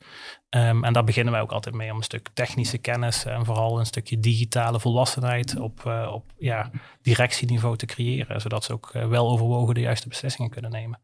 Um, 0.49 0.83
en 0.83 0.93
daar 0.93 1.03
beginnen 1.03 1.33
wij 1.33 1.41
ook 1.41 1.51
altijd 1.51 1.75
mee 1.75 1.91
om 1.91 1.97
een 1.97 2.03
stuk 2.03 2.29
technische 2.33 2.77
kennis 2.77 3.25
en 3.25 3.45
vooral 3.45 3.79
een 3.79 3.85
stukje 3.85 4.19
digitale 4.19 4.79
volwassenheid 4.79 5.59
op, 5.59 5.85
op 6.11 6.31
ja, 6.37 6.69
directieniveau 7.01 7.77
te 7.77 7.85
creëren. 7.85 8.41
Zodat 8.41 8.63
ze 8.63 8.73
ook 8.73 8.91
wel 8.91 9.29
overwogen 9.29 9.73
de 9.73 9.81
juiste 9.81 10.07
beslissingen 10.07 10.51
kunnen 10.51 10.71
nemen. 10.71 10.99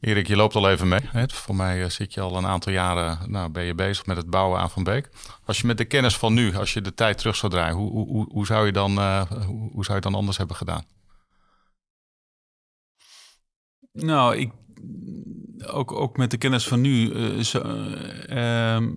Erik, 0.00 0.26
je 0.26 0.36
loopt 0.36 0.54
al 0.54 0.70
even 0.70 0.88
mee. 0.88 1.00
Voor 1.26 1.56
mij 1.56 1.82
eh, 1.82 1.90
zit 1.90 2.14
je 2.14 2.20
al 2.20 2.36
een 2.36 2.46
aantal 2.46 2.72
jaren, 2.72 3.30
nou 3.30 3.50
ben 3.50 3.64
je 3.64 3.74
bezig 3.74 4.06
met 4.06 4.16
het 4.16 4.30
bouwen 4.30 4.60
aan 4.60 4.70
Van 4.70 4.84
Beek. 4.84 5.08
Als 5.44 5.60
je 5.60 5.66
met 5.66 5.78
de 5.78 5.84
kennis 5.84 6.16
van 6.16 6.34
nu, 6.34 6.56
als 6.56 6.72
je 6.72 6.80
de 6.80 6.94
tijd 6.94 7.18
terug 7.18 7.36
zou 7.36 7.52
draaien, 7.52 7.76
hoe, 7.76 7.90
hoe, 7.90 8.28
hoe, 8.32 8.46
zou, 8.46 8.66
je 8.66 8.72
dan, 8.72 8.92
uh, 8.92 9.22
hoe, 9.72 9.84
zou 9.84 9.96
je 9.96 10.02
dan 10.02 10.14
anders 10.14 10.36
hebben 10.36 10.56
gedaan? 10.56 10.84
Nou, 13.92 14.36
ik, 14.36 14.52
ook, 15.66 15.92
ook 15.92 16.16
met 16.16 16.30
de 16.30 16.36
kennis 16.36 16.68
van 16.68 16.80
nu 16.80 17.12
uh, 17.12 17.42
zo, 17.42 17.58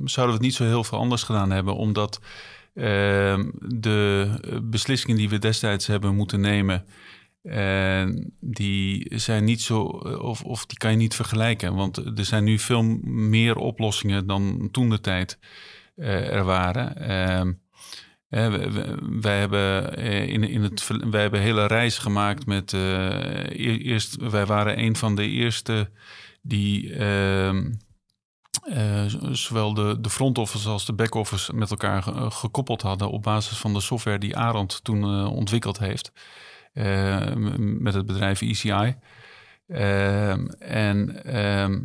zouden 0.03 0.25
we 0.25 0.31
het 0.31 0.41
niet 0.41 0.53
zo 0.53 0.63
heel 0.63 0.83
veel 0.83 0.97
anders 0.97 1.23
gedaan 1.23 1.51
hebben. 1.51 1.75
Omdat 1.75 2.19
de 3.59 4.29
beslissingen 4.63 5.17
die 5.17 5.29
we 5.29 5.39
destijds 5.39 5.87
hebben 5.87 6.15
moeten 6.15 6.39
nemen 6.39 6.85
en 7.43 8.33
die 8.39 9.19
zijn 9.19 9.43
niet 9.43 9.61
zo, 9.61 9.81
of, 9.81 10.43
of 10.43 10.65
die 10.65 10.77
kan 10.77 10.91
je 10.91 10.97
niet 10.97 11.15
vergelijken. 11.15 11.75
Want 11.75 11.97
er 11.97 12.25
zijn 12.25 12.43
nu 12.43 12.59
veel 12.59 12.83
meer 13.03 13.55
oplossingen 13.55 14.27
dan 14.27 14.69
toen 14.71 14.89
de 14.89 14.99
tijd 14.99 15.39
uh, 15.95 16.33
er 16.33 16.43
waren. 16.43 17.01
Uh, 18.29 18.53
wij, 19.21 19.39
hebben 19.39 19.93
in, 20.27 20.43
in 20.43 20.61
het, 20.61 20.87
wij 21.09 21.21
hebben 21.21 21.41
hele 21.41 21.65
reis 21.65 21.97
gemaakt 21.97 22.45
met. 22.45 22.73
eerst, 22.73 24.15
wij 24.15 24.45
waren 24.45 24.79
een 24.79 24.95
van 24.95 25.15
de 25.15 25.27
eerste 25.27 25.89
die. 26.41 26.93
Ehm, 26.95 27.71
zowel 29.31 29.73
de, 29.73 29.97
de 30.01 30.09
front 30.09 30.37
office 30.37 30.69
als 30.69 30.85
de 30.85 30.93
back 30.93 31.15
office 31.15 31.55
met 31.55 31.71
elkaar 31.71 32.03
gekoppeld 32.31 32.81
hadden 32.81 33.09
op 33.09 33.23
basis 33.23 33.57
van 33.57 33.73
de 33.73 33.81
software 33.81 34.17
die 34.17 34.37
Arend 34.37 34.83
toen 34.83 35.27
ontwikkeld 35.27 35.79
heeft. 35.79 36.11
Met 37.57 37.93
het 37.93 38.05
bedrijf 38.05 38.41
ECI. 38.41 38.95
Ehm, 39.67 40.45
en 40.59 41.23
ehm, 41.23 41.79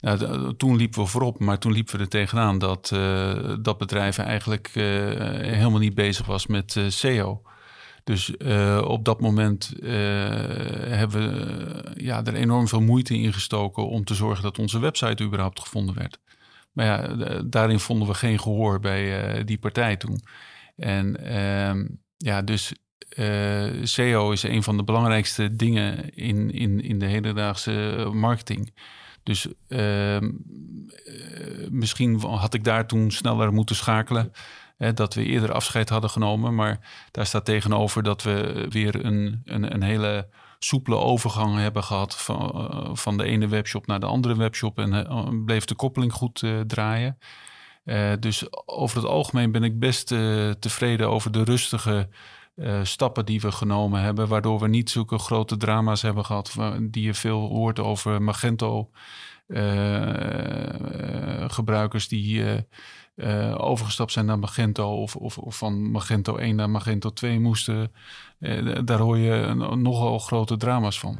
nou, 0.00 0.56
toen 0.56 0.76
liepen 0.76 1.02
we 1.02 1.06
voorop, 1.06 1.38
maar 1.38 1.58
toen 1.58 1.72
liepen 1.72 1.96
we 1.96 2.02
er 2.02 2.08
tegenaan 2.08 2.58
dat 2.58 2.90
uh, 2.94 3.56
dat 3.60 3.78
bedrijf 3.78 4.18
eigenlijk 4.18 4.70
uh, 4.74 4.84
helemaal 5.40 5.78
niet 5.78 5.94
bezig 5.94 6.26
was 6.26 6.46
met 6.46 6.80
SEO. 6.88 7.42
Dus 8.04 8.36
op 8.80 9.04
dat 9.04 9.20
moment 9.20 9.72
hebben 9.80 11.10
we 11.10 11.92
ja, 11.96 12.24
er 12.24 12.34
enorm 12.34 12.68
veel 12.68 12.80
moeite 12.80 13.14
in 13.14 13.32
gestoken 13.32 13.88
om 13.88 14.04
te 14.04 14.14
zorgen 14.14 14.42
dat 14.42 14.58
onze 14.58 14.78
website 14.78 15.24
überhaupt 15.24 15.60
gevonden 15.60 15.94
werd. 15.94 16.18
Maar 16.72 16.86
ja, 16.86 17.42
daarin 17.42 17.78
vonden 17.78 18.08
we 18.08 18.14
geen 18.14 18.40
gehoor 18.40 18.80
bij 18.80 19.44
die 19.44 19.58
partij 19.58 19.96
toen. 19.96 20.20
En 20.76 21.24
ehm, 21.24 21.86
ja, 22.16 22.42
dus 22.42 22.72
uh, 23.18 23.64
SEO 23.82 24.30
is 24.30 24.42
een 24.42 24.62
van 24.62 24.76
de 24.76 24.84
belangrijkste 24.84 25.56
dingen 25.56 26.14
in, 26.14 26.50
in, 26.50 26.80
in 26.80 26.98
de 26.98 27.06
hedendaagse 27.06 28.08
marketing. 28.12 28.74
Dus 29.22 29.46
uh, 29.68 30.18
misschien 31.70 32.20
had 32.20 32.54
ik 32.54 32.64
daar 32.64 32.86
toen 32.86 33.10
sneller 33.10 33.52
moeten 33.52 33.76
schakelen. 33.76 34.32
Hè, 34.76 34.92
dat 34.92 35.14
we 35.14 35.24
eerder 35.24 35.52
afscheid 35.52 35.88
hadden 35.88 36.10
genomen. 36.10 36.54
Maar 36.54 37.06
daar 37.10 37.26
staat 37.26 37.44
tegenover 37.44 38.02
dat 38.02 38.22
we 38.22 38.66
weer 38.68 39.04
een, 39.04 39.42
een, 39.44 39.74
een 39.74 39.82
hele 39.82 40.28
soepele 40.58 40.96
overgang 40.96 41.56
hebben 41.56 41.84
gehad 41.84 42.16
van, 42.16 42.70
van 42.96 43.16
de 43.16 43.24
ene 43.24 43.48
webshop 43.48 43.86
naar 43.86 44.00
de 44.00 44.06
andere 44.06 44.36
webshop. 44.36 44.78
En 44.78 45.44
bleef 45.44 45.64
de 45.64 45.74
koppeling 45.74 46.12
goed 46.12 46.44
draaien. 46.66 47.18
dus 48.20 48.66
over 48.66 48.96
het 48.96 49.06
algemeen 49.06 49.52
ben 49.52 49.62
ik 49.62 49.78
best 49.78 50.06
tevreden 50.58 51.08
over 51.08 51.32
de 51.32 51.44
rustige 51.44 52.08
uh, 52.58 52.80
stappen 52.82 53.24
die 53.24 53.40
we 53.40 53.52
genomen 53.52 54.00
hebben, 54.00 54.28
waardoor 54.28 54.60
we 54.60 54.68
niet 54.68 54.90
zulke 54.90 55.18
grote 55.18 55.56
drama's 55.56 56.02
hebben 56.02 56.24
gehad 56.24 56.54
die 56.80 57.02
je 57.02 57.14
veel 57.14 57.48
hoort 57.48 57.78
over 57.78 58.22
Magento 58.22 58.90
uh, 59.46 59.60
gebruikers 61.48 62.08
die 62.08 62.44
overgestapt 63.56 64.12
zijn 64.12 64.26
naar 64.26 64.38
Magento 64.38 64.94
of, 64.94 65.16
of, 65.16 65.38
of, 65.38 65.56
van 65.56 65.90
Magento 65.90 66.36
1 66.36 66.56
naar 66.56 66.70
Magento 66.70 67.12
2 67.12 67.40
moesten. 67.40 67.92
daar 68.84 68.98
hoor 68.98 69.18
je 69.18 69.54
nogal 69.76 70.18
grote 70.18 70.56
drama's 70.56 70.98
van. 70.98 71.18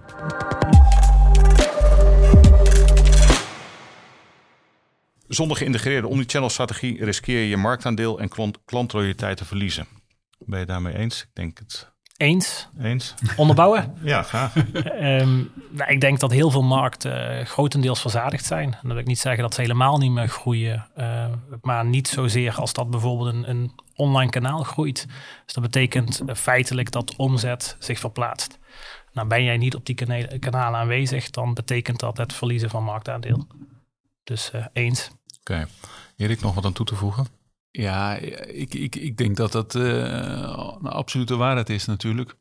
Zonder 5.29 5.57
geïntegreerde 5.57 6.09
omnichannel 6.09 6.51
strategie 6.51 7.05
riskeer 7.05 7.41
je 7.41 7.49
je 7.49 7.57
marktaandeel 7.57 8.21
en 8.21 8.29
klant 8.29 8.59
klantloyaliteit 8.65 9.37
te 9.37 9.45
verliezen. 9.45 9.98
Ben 10.49 10.59
je 10.59 10.67
daarmee 10.67 10.95
eens? 10.95 11.23
Ik 11.23 11.29
denk 11.33 11.59
het. 11.59 11.93
Eens. 12.17 12.69
Eens. 12.79 13.15
Onderbouwen? 13.37 13.95
ja, 14.03 14.23
graag. 14.23 14.57
um, 14.57 15.53
nou, 15.71 15.91
ik 15.91 16.01
denk 16.01 16.21
dat 16.21 16.31
heel 16.31 16.51
veel 16.51 16.63
markten 16.63 17.39
uh, 17.39 17.45
grotendeels 17.45 18.01
verzadigd 18.01 18.45
zijn. 18.45 18.73
En 18.73 18.79
dat 18.83 18.91
wil 18.91 18.97
ik 18.97 19.07
niet 19.07 19.19
zeggen 19.19 19.43
dat 19.43 19.55
ze 19.55 19.61
helemaal 19.61 19.99
niet 19.99 20.11
meer 20.11 20.29
groeien. 20.29 20.87
Uh, 20.97 21.27
maar 21.63 21.85
niet 21.85 22.09
zozeer 22.09 22.55
als 22.55 22.73
dat 22.73 22.91
bijvoorbeeld 22.91 23.35
een, 23.35 23.51
een 23.51 23.73
online 23.95 24.31
kanaal 24.31 24.63
groeit. 24.63 25.07
Dus 25.45 25.55
dat 25.55 25.63
betekent 25.63 26.23
uh, 26.27 26.35
feitelijk 26.35 26.91
dat 26.91 27.17
omzet 27.17 27.77
zich 27.79 27.99
verplaatst. 27.99 28.59
Nou, 29.13 29.29
ben 29.29 29.45
jij 29.45 29.57
niet 29.57 29.75
op 29.75 29.87
die 29.87 29.95
kanalen, 29.95 30.39
kanalen 30.39 30.81
aanwezig, 30.81 31.31
dan 31.31 31.55
betekent 31.55 32.01
dat 32.01 32.17
het 32.17 32.33
verliezen 32.33 32.71
van 32.71 32.85
marktaandeel. 32.85 33.47
Dus 34.25 34.51
eens. 34.73 35.11
Oké. 35.41 35.53
Okay. 35.53 35.67
Erik, 36.17 36.41
nog 36.41 36.55
wat 36.55 36.65
aan 36.65 36.73
toe 36.73 36.87
te 36.87 36.95
voegen? 36.95 37.38
Ja, 37.79 38.15
ik, 38.47 38.75
ik, 38.75 38.97
ik 38.97 39.17
denk 39.17 39.37
dat 39.37 39.53
dat 39.53 39.75
uh, 39.75 39.85
een 40.81 40.89
absolute 40.89 41.37
waarheid 41.37 41.71
is 41.71 41.85
natuurlijk. 41.85 42.37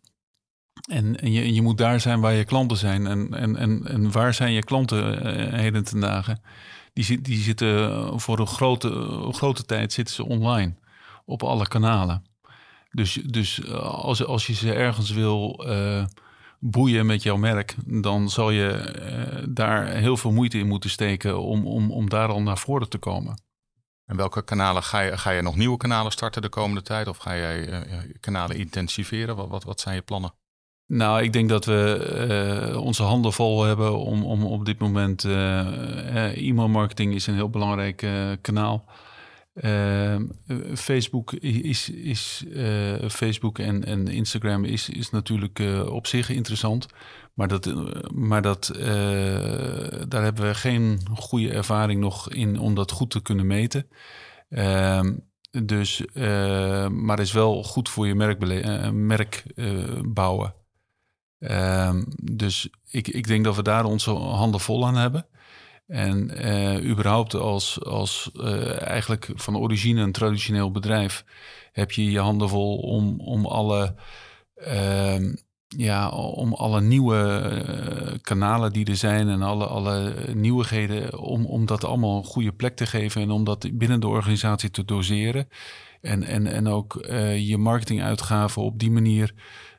En, 0.90 1.20
en 1.20 1.32
je, 1.32 1.54
je 1.54 1.62
moet 1.62 1.78
daar 1.78 2.00
zijn 2.00 2.20
waar 2.20 2.34
je 2.34 2.44
klanten 2.44 2.78
zijn. 2.78 3.08
En, 3.08 3.34
en, 3.34 3.56
en, 3.56 3.88
en 3.88 4.12
waar 4.12 4.34
zijn 4.34 4.52
je 4.52 4.64
klanten 4.64 5.14
uh, 5.14 5.54
heden 5.60 5.84
ten 5.84 6.00
dagen? 6.00 6.42
Die, 6.94 7.22
die 7.22 7.38
zitten 7.38 8.20
voor 8.20 8.40
een 8.40 8.48
grote, 8.48 8.90
grote 9.32 9.66
tijd 9.66 9.94
zitten 9.94 10.16
ze 10.16 10.26
online. 10.26 10.74
Op 11.26 11.44
alle 11.44 11.68
kanalen. 11.68 12.24
Dus, 12.92 13.14
dus 13.14 13.72
als, 13.82 14.26
als 14.26 14.48
je 14.48 14.54
ze 14.54 14.74
ergens 14.74 15.12
wil 15.12 15.66
boeien 16.60 17.06
met 17.06 17.24
jouw 17.24 17.38
merk, 17.38 17.76
dan 17.86 18.30
zal 18.30 18.52
je 18.52 19.46
daar 19.50 19.88
heel 19.88 20.18
veel 20.18 20.32
moeite 20.32 20.58
in 20.58 20.68
moeten 20.68 20.90
steken 20.90 21.40
om, 21.40 21.68
om, 21.68 21.92
om 21.92 22.10
daar 22.10 22.28
al 22.28 22.42
naar 22.42 22.58
voren 22.58 22.90
te 22.90 22.98
komen. 22.98 23.46
En 24.08 24.16
welke 24.16 24.44
kanalen 24.44 24.84
ga 24.84 25.00
je, 25.00 25.18
ga 25.18 25.30
je 25.30 25.42
nog 25.42 25.56
nieuwe 25.56 25.78
kanalen 25.78 26.12
starten 26.12 26.42
de 26.42 26.50
komende 26.50 26.82
tijd? 26.82 27.08
Of 27.08 27.18
ga 27.18 27.36
jij 27.36 27.68
uh, 27.68 27.78
kanalen 28.20 28.56
intensiveren? 28.56 29.36
Wat, 29.36 29.50
wat, 29.50 29.64
wat 29.64 29.80
zijn 29.80 29.96
je 29.96 30.02
plannen? 30.02 30.34
Nou, 30.86 31.24
ik 31.24 31.34
denk 31.34 31.50
dat 31.50 31.66
we 31.66 32.68
uh, 32.72 32.82
onze 32.82 33.04
handen 33.04 33.34
vol 33.34 33.64
hebben 33.64 33.98
om, 33.98 34.24
om 34.24 34.46
op 34.46 34.66
dit 34.66 34.80
moment. 34.80 35.24
Uh, 35.24 36.48
e-mail 36.50 36.70
marketing 36.70 37.14
is 37.14 37.28
een 37.28 37.34
heel 37.34 37.50
belangrijk 37.50 38.08
kanaal. 38.42 38.86
Ehm, 39.58 40.26
Facebook 40.76 41.34
is, 41.34 41.90
is 41.90 42.46
Facebook 43.08 43.60
en, 43.60 43.86
en 43.86 44.08
Instagram 44.08 44.64
is, 44.64 44.90
is 44.90 45.10
natuurlijk 45.10 45.60
op 45.90 46.08
zich 46.08 46.30
interessant. 46.30 46.88
Maar, 47.34 47.48
dat, 47.48 47.74
maar 48.14 48.42
dat, 48.42 48.72
daar 50.08 50.24
hebben 50.24 50.48
we 50.48 50.56
geen 50.56 51.00
goede 51.14 51.52
ervaring 51.52 52.00
nog 52.00 52.30
in 52.34 52.60
om 52.60 52.76
dat 52.76 52.92
goed 52.92 53.10
te 53.10 53.22
kunnen 53.22 53.48
meten. 53.48 53.88
Uh, 54.50 55.04
dus, 55.66 56.06
maar 56.92 57.20
is 57.20 57.32
wel 57.32 57.64
goed 57.64 57.90
voor 57.90 58.08
je 58.08 58.16
merk, 58.16 58.40
merk 58.92 59.44
bouwen. 60.06 60.54
Ehm, 61.40 62.04
dus 62.24 62.70
ik, 62.90 63.08
ik 63.08 63.28
denk 63.28 63.44
dat 63.44 63.56
we 63.56 63.62
daar 63.62 63.86
onze 63.86 64.12
handen 64.12 64.60
vol 64.60 64.88
aan 64.88 64.96
hebben. 64.96 65.26
En 65.88 66.32
überhaupt 66.86 67.34
als, 67.34 67.84
als 67.84 68.32
eigenlijk 68.80 69.30
van 69.36 69.58
origine 69.58 70.02
een 70.02 70.12
traditioneel 70.12 70.72
bedrijf 70.72 71.26
heb 71.72 71.92
je 71.92 72.12
je 72.12 72.20
handen 72.20 72.50
vol 72.50 72.78
om, 72.78 73.20
om 73.20 73.46
alle 73.46 73.96
ehm, 74.56 75.34
ja, 75.68 76.10
om 76.10 76.54
alle 76.54 76.82
nieuwe 76.82 77.52
uh, 77.52 78.18
kanalen 78.22 78.74
die 78.74 78.86
er 78.86 78.96
zijn 78.96 79.30
en 79.30 79.42
alle, 79.42 79.66
alle 79.66 80.14
nieuwigheden, 80.34 81.20
om, 81.20 81.46
om 81.46 81.66
dat 81.66 81.84
allemaal 81.84 82.18
een 82.18 82.24
goede 82.24 82.54
plek 82.54 82.76
te 82.76 82.86
geven 82.86 83.22
en 83.22 83.32
om 83.32 83.44
dat 83.44 83.78
binnen 83.78 84.00
de 84.00 84.08
organisatie 84.08 84.72
te 84.72 84.86
doseren. 84.86 85.48
En, 86.02 86.24
en, 86.24 86.48
en 86.48 86.68
ook 86.68 87.00
je 87.38 87.58
marketinguitgaven 87.58 88.62
op 88.62 88.80
die 88.80 88.92
manier 88.92 89.34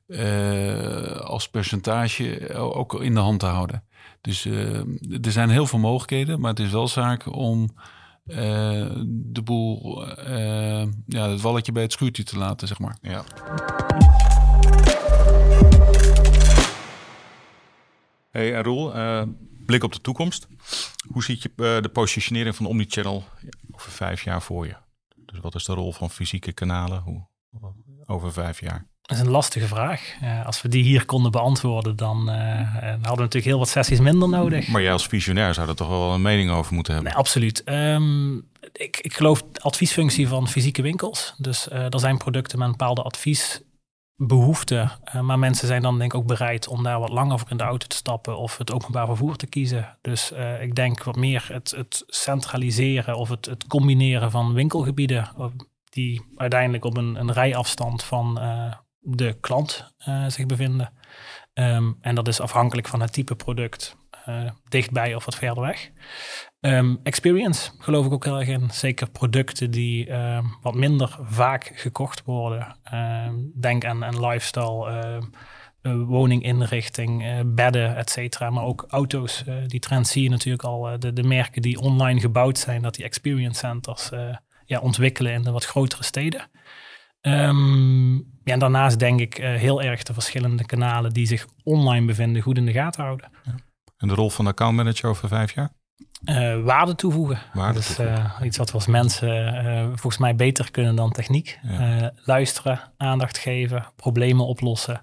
uh, 0.09 1.17
als 1.17 1.49
percentage 1.49 2.55
ook 2.55 3.03
in 3.03 3.15
de 3.15 3.21
hand 3.21 3.41
te 3.41 3.47
houden. 3.47 3.85
Dus 4.21 4.45
er 4.45 5.33
zijn 5.33 5.51
heel 5.51 5.67
veel 5.67 5.79
mogelijkheden, 5.79 6.41
maar 6.41 6.51
het 6.51 6.61
is 6.61 6.71
wel 6.71 6.89
zaak 6.89 7.37
om 7.37 7.71
de 9.05 9.43
boel, 9.45 10.05
ja, 11.07 11.31
het 11.31 11.41
walletje 11.41 11.73
bij 11.73 11.83
het 11.83 11.93
schuurtje 11.93 12.23
te 12.23 12.39
laten, 12.39 12.69
zeg 12.69 12.79
maar. 12.79 12.99
Ja. 13.01 13.25
Hey 18.31 18.55
eh, 18.55 18.63
Roel, 18.63 18.93
blik 19.67 19.85
op 19.85 19.93
de 19.93 20.01
toekomst. 20.01 20.49
Hoe 21.13 21.25
ziet 21.25 21.43
je 21.43 21.51
de 21.57 21.91
positionering 21.93 22.57
van 22.57 22.67
Omnichannel 22.67 23.25
over 23.71 23.91
vijf 23.93 24.23
jaar 24.23 24.43
voor 24.43 24.67
je? 24.67 24.77
Dus 25.17 25.39
wat 25.39 25.55
is 25.55 25.65
de 25.65 25.73
rol 25.73 25.93
van 25.93 26.11
fysieke 26.11 26.53
kanalen 26.53 27.03
hoe, 27.03 27.27
over 28.07 28.33
vijf 28.33 28.61
jaar? 28.61 28.87
Dat 29.09 29.17
is 29.17 29.23
een 29.23 29.31
lastige 29.31 29.67
vraag. 29.67 30.15
Uh, 30.23 30.47
als 30.47 30.63
we 30.63 30.69
die 30.69 30.83
hier 30.83 31.05
konden 31.05 31.31
beantwoorden, 31.31 31.97
dan 31.97 32.29
hadden 32.29 33.01
we 33.01 33.03
natuurlijk 33.03 33.45
heel 33.45 33.59
wat 33.59 33.69
sessies 33.69 34.01
minder 34.01 34.29
nodig. 34.29 34.69
Maar 34.69 34.83
jij 34.83 34.93
als 34.93 35.07
visionair 35.07 35.55
zou 35.55 35.69
er 35.69 35.77
toch 35.77 35.89
wel 35.89 36.13
een 36.13 36.23
mening 36.23 36.51
over 36.51 36.75
moeten 36.75 36.95
hebben? 36.95 37.13
Nee, 37.13 37.21
absoluut. 37.21 37.63
Um, 37.65 38.47
ik, 38.73 38.99
ik 39.01 39.15
geloof 39.15 39.43
adviesfunctie 39.53 40.29
van 40.29 40.49
fysieke 40.49 40.83
winkels. 40.83 41.35
Dus 41.39 41.71
er 41.71 42.01
zijn 42.01 42.17
producten 42.17 42.59
met 42.59 42.67
een 42.67 42.77
bepaalde 42.77 43.03
advies 43.03 43.63
behoefte. 44.21 44.91
Uh, 45.15 45.21
maar 45.21 45.39
mensen 45.39 45.67
zijn 45.67 45.83
dan 45.83 45.99
denk 45.99 46.13
ik 46.13 46.19
ook 46.19 46.27
bereid 46.27 46.69
om 46.69 46.83
daar 46.83 47.01
wat 47.01 47.09
langer 47.09 47.39
voor 47.39 47.51
in 47.51 47.57
de 47.57 47.63
auto 47.63 47.87
te 47.87 47.97
stappen 47.97 48.39
of 48.39 48.59
het 48.59 48.73
openbaar 48.73 49.07
vervoer 49.07 49.37
te 49.37 49.47
kiezen. 49.47 49.99
Dus 50.01 50.33
uh, 50.33 50.63
ik 50.63 50.75
denk 50.75 51.03
wat 51.03 51.17
meer 51.17 51.49
het, 51.53 51.71
het 51.71 52.05
centraliseren 52.07 53.17
of 53.17 53.29
het, 53.29 53.47
het, 53.47 53.67
combineren 53.67 54.31
van 54.31 54.53
winkelgebieden 54.53 55.29
die 55.91 56.23
uiteindelijk 56.37 56.85
op 56.85 56.97
een, 56.97 57.15
een 57.15 57.33
rijafstand 57.33 58.03
van 58.05 58.39
uh, 58.39 58.75
de 59.17 59.37
klant 59.41 59.95
zich 60.29 60.47
bevinden. 60.47 60.93
Um, 61.55 61.99
en 62.01 62.15
dat 62.15 62.29
is 62.29 62.41
afhankelijk 62.41 62.89
van 62.89 63.01
het 63.01 63.13
type 63.13 63.35
product 63.35 63.97
dichtbij 64.69 65.15
of 65.15 65.25
wat 65.25 65.35
verder 65.35 65.63
weg. 65.63 65.91
Ehm, 66.61 66.97
experience 67.03 67.71
geloof 67.79 68.07
ik 68.07 68.13
ook 68.13 68.25
heel 68.25 68.39
erg 68.39 68.49
in. 68.49 68.71
Zeker 68.71 69.11
producten 69.11 69.71
die 69.71 70.07
ehm, 70.07 70.45
wat 70.63 70.75
minder 70.75 71.19
vaak 71.23 71.73
gekocht 71.75 72.23
worden. 72.25 72.77
Ehm, 72.83 73.35
denk 73.61 73.85
aan, 73.85 74.05
aan 74.05 74.27
lifestyle, 74.27 75.23
woninginrichting, 75.83 77.25
uh, 77.25 77.41
bedden, 77.47 77.97
et 77.97 78.11
cetera. 78.11 78.51
Maar 78.51 78.65
ook 78.65 78.85
auto's. 78.89 79.45
die 79.67 79.81
trend 79.81 80.07
zie 80.07 80.23
je 80.23 80.31
natuurlijk 80.31 80.65
al. 80.65 80.99
de, 80.99 81.23
merken 81.23 81.63
die 81.63 81.81
online 81.81 82.21
gebouwd 82.21 82.59
zijn, 82.59 82.83
dat 82.83 82.95
die 82.95 83.05
experience 83.05 83.59
centers 83.59 84.11
ja, 84.65 84.81
ontwikkelen 84.81 85.33
in 85.33 85.43
de 85.43 85.51
wat 85.51 85.65
grotere 85.65 86.03
steden. 86.03 86.51
Um, 87.21 88.38
ja, 88.49 88.55
en 88.55 88.61
daarnaast 88.61 88.99
denk 88.99 89.21
ik 89.21 89.39
uh, 89.39 89.55
heel 89.55 89.83
erg 89.83 90.03
de 90.03 90.13
verschillende 90.13 90.67
kanalen 90.67 91.13
die 91.13 91.27
zich 91.27 91.47
online 91.65 92.07
bevinden 92.07 92.43
goed 92.43 92.57
in 92.57 92.67
de 92.67 92.73
gaten 92.73 93.03
houden. 93.03 93.31
Ja. 93.45 93.55
En 93.97 94.09
de 94.09 94.15
rol 94.15 94.31
van 94.31 94.45
de 94.45 94.51
accountmanager 94.51 95.09
over 95.09 95.29
vijf 95.29 95.55
jaar? 95.55 95.71
Uh, 96.25 96.65
waarde 96.65 96.95
toevoegen. 96.95 97.39
Waarde 97.53 97.75
dat 97.75 97.83
is 97.83 97.99
uh, 97.99 98.41
iets 98.43 98.57
wat 98.57 98.69
we 98.69 98.75
als 98.75 98.87
mensen 98.87 99.89
volgens 99.89 100.19
mij 100.19 100.35
beter 100.35 100.71
kunnen 100.71 100.97
dan 100.97 101.13
techniek. 101.13 101.59
luisteren, 102.25 102.81
aandacht 102.97 103.39
geven, 103.39 103.87
problemen 103.97 104.47
oplossen. 104.47 105.01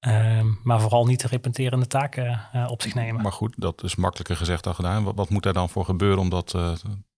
Ehm, 0.00 0.46
maar 0.62 0.80
vooral 0.80 1.06
niet 1.06 1.20
de 1.20 1.28
repeterende 1.28 1.86
taken 1.86 2.40
op 2.68 2.82
zich 2.82 2.94
nemen. 2.94 3.22
Maar 3.22 3.32
goed, 3.32 3.54
dat 3.56 3.82
is 3.82 3.96
makkelijker 3.96 4.36
gezegd 4.36 4.64
dan 4.64 4.74
gedaan. 4.74 5.04
Wat, 5.04 5.14
wat 5.14 5.30
moet 5.30 5.42
daar 5.42 5.52
dan 5.52 5.68
voor 5.68 5.84
gebeuren 5.84 6.18
om 6.18 6.30
dat 6.30 6.46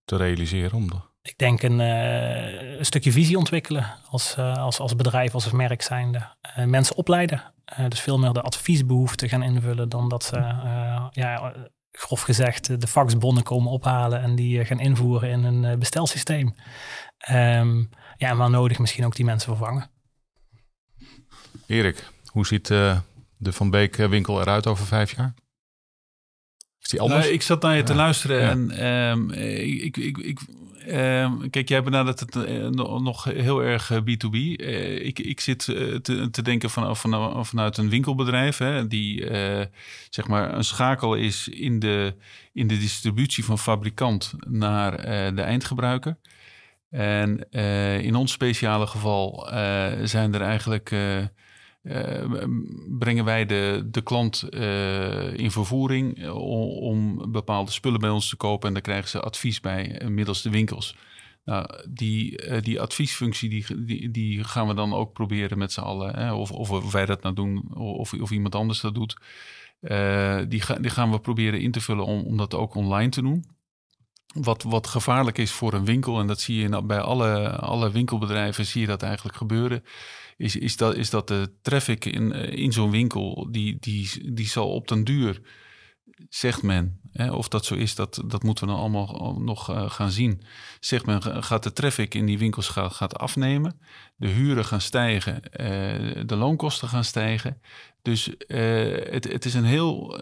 te 0.05 0.15
realiseren? 0.15 0.77
Om 0.77 0.89
ik 1.21 1.37
denk 1.37 1.61
een, 1.61 1.79
uh, 1.79 2.77
een, 2.77 2.85
stukje 2.85 3.11
visie 3.11 3.37
ontwikkelen 3.37 3.95
als, 4.09 4.35
uh, 4.37 4.53
als, 4.53 4.79
als 4.79 4.95
bedrijf, 4.95 5.33
als 5.33 5.51
merk 5.51 5.81
zijnde. 5.81 6.35
Uh, 6.57 6.65
mensen 6.65 6.95
opleiden. 6.95 7.53
dus 7.87 7.99
veel 7.99 8.19
meer 8.19 8.33
de 8.33 8.41
adviesbehoeften 8.41 9.29
gaan 9.29 9.43
invullen 9.43 9.89
dan 9.89 10.09
dat 10.09 10.23
ze, 10.23 10.37
ja, 11.11 11.53
grof 11.91 12.21
gezegd, 12.21 12.81
de 12.81 12.87
faxbonnen 12.87 13.43
komen 13.43 13.71
ophalen 13.71 14.21
en 14.21 14.35
die 14.35 14.65
gaan 14.65 14.79
invoeren 14.79 15.29
in 15.29 15.43
een 15.43 15.79
bestelsysteem. 15.79 16.55
Um, 17.31 17.89
ja, 18.17 18.29
en 18.29 18.37
waar 18.37 18.49
nodig 18.49 18.79
misschien 18.79 19.05
ook 19.05 19.15
die 19.15 19.25
mensen 19.25 19.55
vervangen. 19.55 19.89
Erik, 21.67 22.11
hoe 22.25 22.45
ziet 22.45 22.67
de 22.67 23.51
Van 23.51 23.69
Beek 23.69 23.95
winkel 23.95 24.41
eruit 24.41 24.67
over 24.67 24.85
vijf 24.85 25.15
jaar? 25.15 25.33
Is 26.81 26.89
die 26.89 27.01
anders? 27.01 27.21
Nou, 27.21 27.33
ik 27.33 27.41
zat 27.41 27.61
naar 27.61 27.75
je 27.75 27.83
te 27.83 27.95
luisteren 27.95 28.41
en 28.41 28.85
um, 28.85 29.31
ik, 29.31 29.97
ik, 29.97 30.17
ik, 30.17 30.39
Ehm, 30.89 31.49
kijk, 31.49 31.69
jij 31.69 31.83
benadert 31.83 32.19
het 32.19 32.35
uh, 32.35 32.67
nog 32.99 33.23
heel 33.23 33.63
erg 33.63 33.91
B2B. 33.93 34.33
Uh, 34.33 34.59
eh, 34.59 35.05
ik, 35.05 35.19
ik 35.19 35.39
zit 35.39 35.59
te, 35.59 36.27
te, 36.31 36.41
denken 36.41 36.69
van, 36.69 36.95
van, 36.95 37.45
vanuit 37.45 37.77
een 37.77 37.89
winkelbedrijf, 37.89 38.57
hè, 38.57 38.87
die 38.87 39.25
zeg 40.09 40.27
maar 40.27 40.53
een 40.53 40.63
schakel 40.63 41.15
is 41.15 41.47
in 41.47 41.79
de, 41.79 42.15
in 42.53 42.67
de 42.67 42.77
distributie 42.77 43.45
van 43.45 43.59
fabrikant 43.59 44.33
naar 44.47 44.97
de 45.35 45.41
eindgebruiker. 45.41 46.17
En 46.89 47.49
in 48.01 48.15
ons 48.15 48.31
speciale 48.31 48.87
geval 48.87 49.47
zijn 50.03 50.33
er 50.33 50.41
eigenlijk 50.41 50.95
uh, 51.83 52.43
brengen 52.99 53.25
wij 53.25 53.45
de, 53.45 53.87
de 53.91 54.01
klant 54.01 54.47
uh, 54.49 55.33
in 55.33 55.51
vervoering 55.51 56.23
eh, 56.23 56.35
om, 56.81 57.31
bepaalde 57.31 57.71
spullen 57.71 57.99
bij 57.99 58.09
ons 58.09 58.29
te 58.29 58.35
kopen. 58.35 58.67
En 58.67 58.73
daar 58.73 58.83
krijgen 58.83 59.09
ze 59.09 59.19
advies 59.19 59.59
bij 59.59 60.01
middels 60.09 60.41
de 60.41 60.49
winkels. 60.49 60.95
Nou, 61.45 61.67
die, 61.89 62.41
die 62.61 62.81
adviesfunctie 62.81 63.49
die, 63.49 63.85
die, 63.85 64.11
die, 64.11 64.43
gaan 64.43 64.67
we 64.67 64.73
dan 64.73 64.93
ook 64.93 65.13
proberen 65.13 65.57
met 65.57 65.71
z'n 65.71 65.79
allen. 65.79 66.15
Hè? 66.15 66.33
Of, 66.33 66.51
of 66.51 66.91
wij 66.91 67.05
dat 67.05 67.21
nou 67.21 67.35
doen 67.35 67.75
of, 67.75 68.13
of 68.13 68.31
iemand 68.31 68.55
anders 68.55 68.81
dat 68.81 68.95
doet. 68.95 69.17
die, 70.49 70.63
die 70.79 70.89
gaan 70.89 71.11
we 71.11 71.19
proberen 71.19 71.61
in 71.61 71.71
te 71.71 71.81
vullen 71.81 72.05
om, 72.05 72.21
om 72.21 72.37
dat 72.37 72.53
ook 72.53 72.75
online 72.75 73.09
te 73.09 73.21
doen. 73.21 73.45
Wat, 74.33 74.63
wat 74.63 74.87
gevaarlijk 74.87 75.37
is 75.37 75.51
voor 75.51 75.73
een 75.73 75.85
winkel, 75.85 76.19
en 76.19 76.27
dat 76.27 76.41
zie 76.41 76.61
je 76.61 76.83
bij 76.83 76.99
alle, 76.99 77.49
alle 77.49 77.91
winkelbedrijven, 77.91 78.65
zie 78.65 78.81
je 78.81 78.87
dat 78.87 79.03
eigenlijk 79.03 79.37
gebeuren 79.37 79.83
is, 80.39 80.55
is, 80.55 80.77
dat, 80.77 80.95
is 80.95 81.09
dat 81.09 81.27
de 81.27 81.51
traffic 81.61 82.05
in, 82.05 82.33
eh, 82.33 82.63
in 82.63 82.71
zo'n 82.71 82.91
winkel, 82.91 83.47
die, 83.51 83.77
die, 83.79 84.33
die 84.33 84.47
zal 84.47 84.71
op 84.73 84.87
den 84.87 85.03
duur, 85.03 85.41
zegt 86.29 86.63
men, 86.63 87.01
hè, 87.11 87.31
of 87.31 87.47
dat 87.47 87.65
zo 87.65 87.75
is, 87.75 87.95
dat, 87.95 88.23
dat 88.25 88.43
moeten 88.43 88.65
we 88.65 88.71
dan 88.71 88.79
allemaal 88.79 89.35
nog 89.39 89.71
uh, 89.71 89.89
gaan 89.89 90.11
zien. 90.11 90.41
Zegt 90.79 91.05
men, 91.05 91.43
gaat 91.43 91.63
de 91.63 91.73
traffic 91.73 92.13
in 92.13 92.25
die 92.25 92.37
winkels 92.37 92.67
gaat, 92.67 93.17
afnemen, 93.17 93.79
de 94.15 94.27
huren 94.27 94.65
gaan 94.65 94.81
stijgen, 94.81 95.41
uh, 95.51 96.23
de 96.25 96.35
loonkosten 96.35 96.87
gaan 96.87 97.03
stijgen. 97.03 97.61
Dus 98.01 98.25
het, 98.47 99.31
het 99.31 99.45
is 99.45 99.53
een 99.53 99.65
heel 99.65 100.17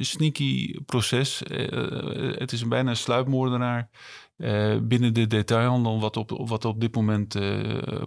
sneaky 0.00 0.80
proces. 0.86 1.42
het 2.38 2.52
is 2.52 2.60
een 2.60 2.68
bijna 2.68 2.90
een 2.90 2.96
sluipmoordenaar 2.96 3.88
binnen 4.82 5.14
de 5.14 5.26
detailhandel 5.26 6.00
wat 6.00 6.16
op, 6.16 6.30
wat 6.48 6.64
op 6.64 6.80
dit 6.80 6.94
moment 6.94 7.38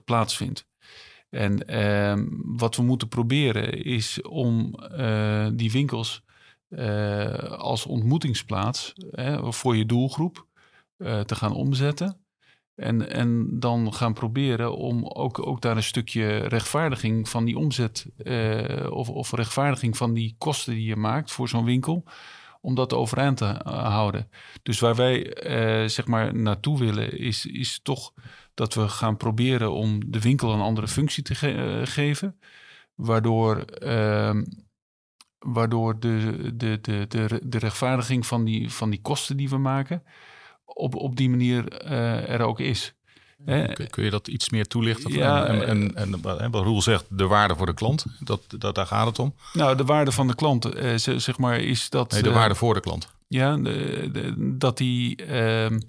plaatsvindt. 0.06 0.68
En 1.30 1.68
ehm, 1.68 2.26
wat 2.44 2.76
we 2.76 2.84
moeten 2.84 3.08
proberen 3.08 3.84
is 3.84 4.22
om 4.22 4.74
eh, 4.76 5.48
die 5.54 5.72
winkels 5.72 6.24
uh, 6.70 7.34
als 7.44 7.86
ontmoetingsplaats 7.86 8.94
voor 9.42 9.76
je 9.76 9.86
doelgroep 9.86 10.46
uh, 10.98 11.20
te 11.20 11.36
gaan 11.36 11.54
omzetten. 11.54 12.18
En, 12.76 13.10
en 13.10 13.60
dan 13.60 13.94
gaan 13.94 14.14
proberen 14.14 14.78
om 14.78 15.06
ook, 15.06 15.48
ook 15.48 15.62
daar 15.62 15.76
een 15.76 15.84
stukje 15.84 16.38
rechtvaardiging 16.38 17.30
van 17.30 17.46
die 17.46 17.58
omzet 17.58 18.06
of, 18.90 19.10
of 19.10 19.32
rechtvaardiging 19.32 19.98
van 19.98 20.14
die 20.14 20.36
kosten 20.38 20.74
die 20.74 20.86
je 20.86 20.96
maakt 20.96 21.32
voor 21.32 21.50
zo'n 21.50 21.66
winkel, 21.66 22.04
om 22.62 22.76
dat 22.76 22.94
overeind 22.94 23.38
te 23.38 23.60
houden. 23.66 24.30
Dus 24.64 24.80
waar 24.80 24.96
wij 24.96 25.34
zeg 25.90 26.08
maar 26.08 26.36
naartoe 26.36 26.80
willen 26.80 27.18
is, 27.18 27.46
is 27.46 27.80
toch 27.84 28.14
dat 28.60 28.74
we 28.74 28.88
gaan 28.88 29.18
proberen 29.18 29.72
om 29.72 30.12
de 30.12 30.20
winkel 30.20 30.54
een 30.54 30.60
andere 30.60 30.88
functie 30.88 31.24
te 31.24 31.34
eh, 31.34 31.88
geven. 31.88 32.40
Waardoor, 32.96 33.66
uh, 33.84 34.42
waardoor 35.40 36.00
de, 36.00 36.52
de, 36.56 36.82
de, 36.82 37.06
de, 37.08 37.42
de 37.44 37.58
rechtvaardiging 37.58 38.26
van 38.26 38.44
die, 38.44 38.72
van 38.72 38.90
die 38.90 39.02
kosten 39.02 39.38
die 39.38 39.50
we 39.50 39.58
maken, 39.58 40.04
op, 40.66 40.96
op 40.96 41.16
die 41.16 41.30
manier 41.30 41.84
uh, 41.84 42.30
er 42.30 42.42
ook 42.42 42.60
is. 42.60 42.94
Kun, 43.46 43.90
kun 43.90 44.04
je 44.04 44.10
dat 44.10 44.28
iets 44.28 44.50
meer 44.50 44.68
toelichten? 44.68 45.12
Ja, 45.12 45.46
en, 45.46 45.68
en, 45.68 45.96
en, 45.96 46.22
en, 46.24 46.52
wat 46.52 46.64
Roel 46.64 46.82
zegt, 46.82 47.06
de 47.10 47.28
waarde 47.28 47.56
voor 47.56 47.66
de 47.66 47.74
klant, 47.74 48.06
dat, 48.20 48.42
dat, 48.58 48.76
daar 48.76 48.86
gaat 48.86 49.06
het 49.06 49.20
om. 49.20 49.36
Nou, 49.54 49.78
de 49.78 49.86
waarde 49.86 50.12
van 50.12 50.28
de 50.28 50.36
klant, 50.36 50.76
uh, 50.76 50.94
zeg 50.96 51.38
maar, 51.38 51.60
is 51.60 51.90
dat... 51.90 52.12
Nee, 52.12 52.24
de 52.24 52.32
waarde 52.32 52.56
voor 52.56 52.74
de 52.74 52.80
klant. 52.80 53.12
Ja, 53.28 53.58
de, 53.58 54.10
de, 54.12 54.58
dat 54.58 54.78
die... 54.78 55.26
Ehm, 55.26 55.80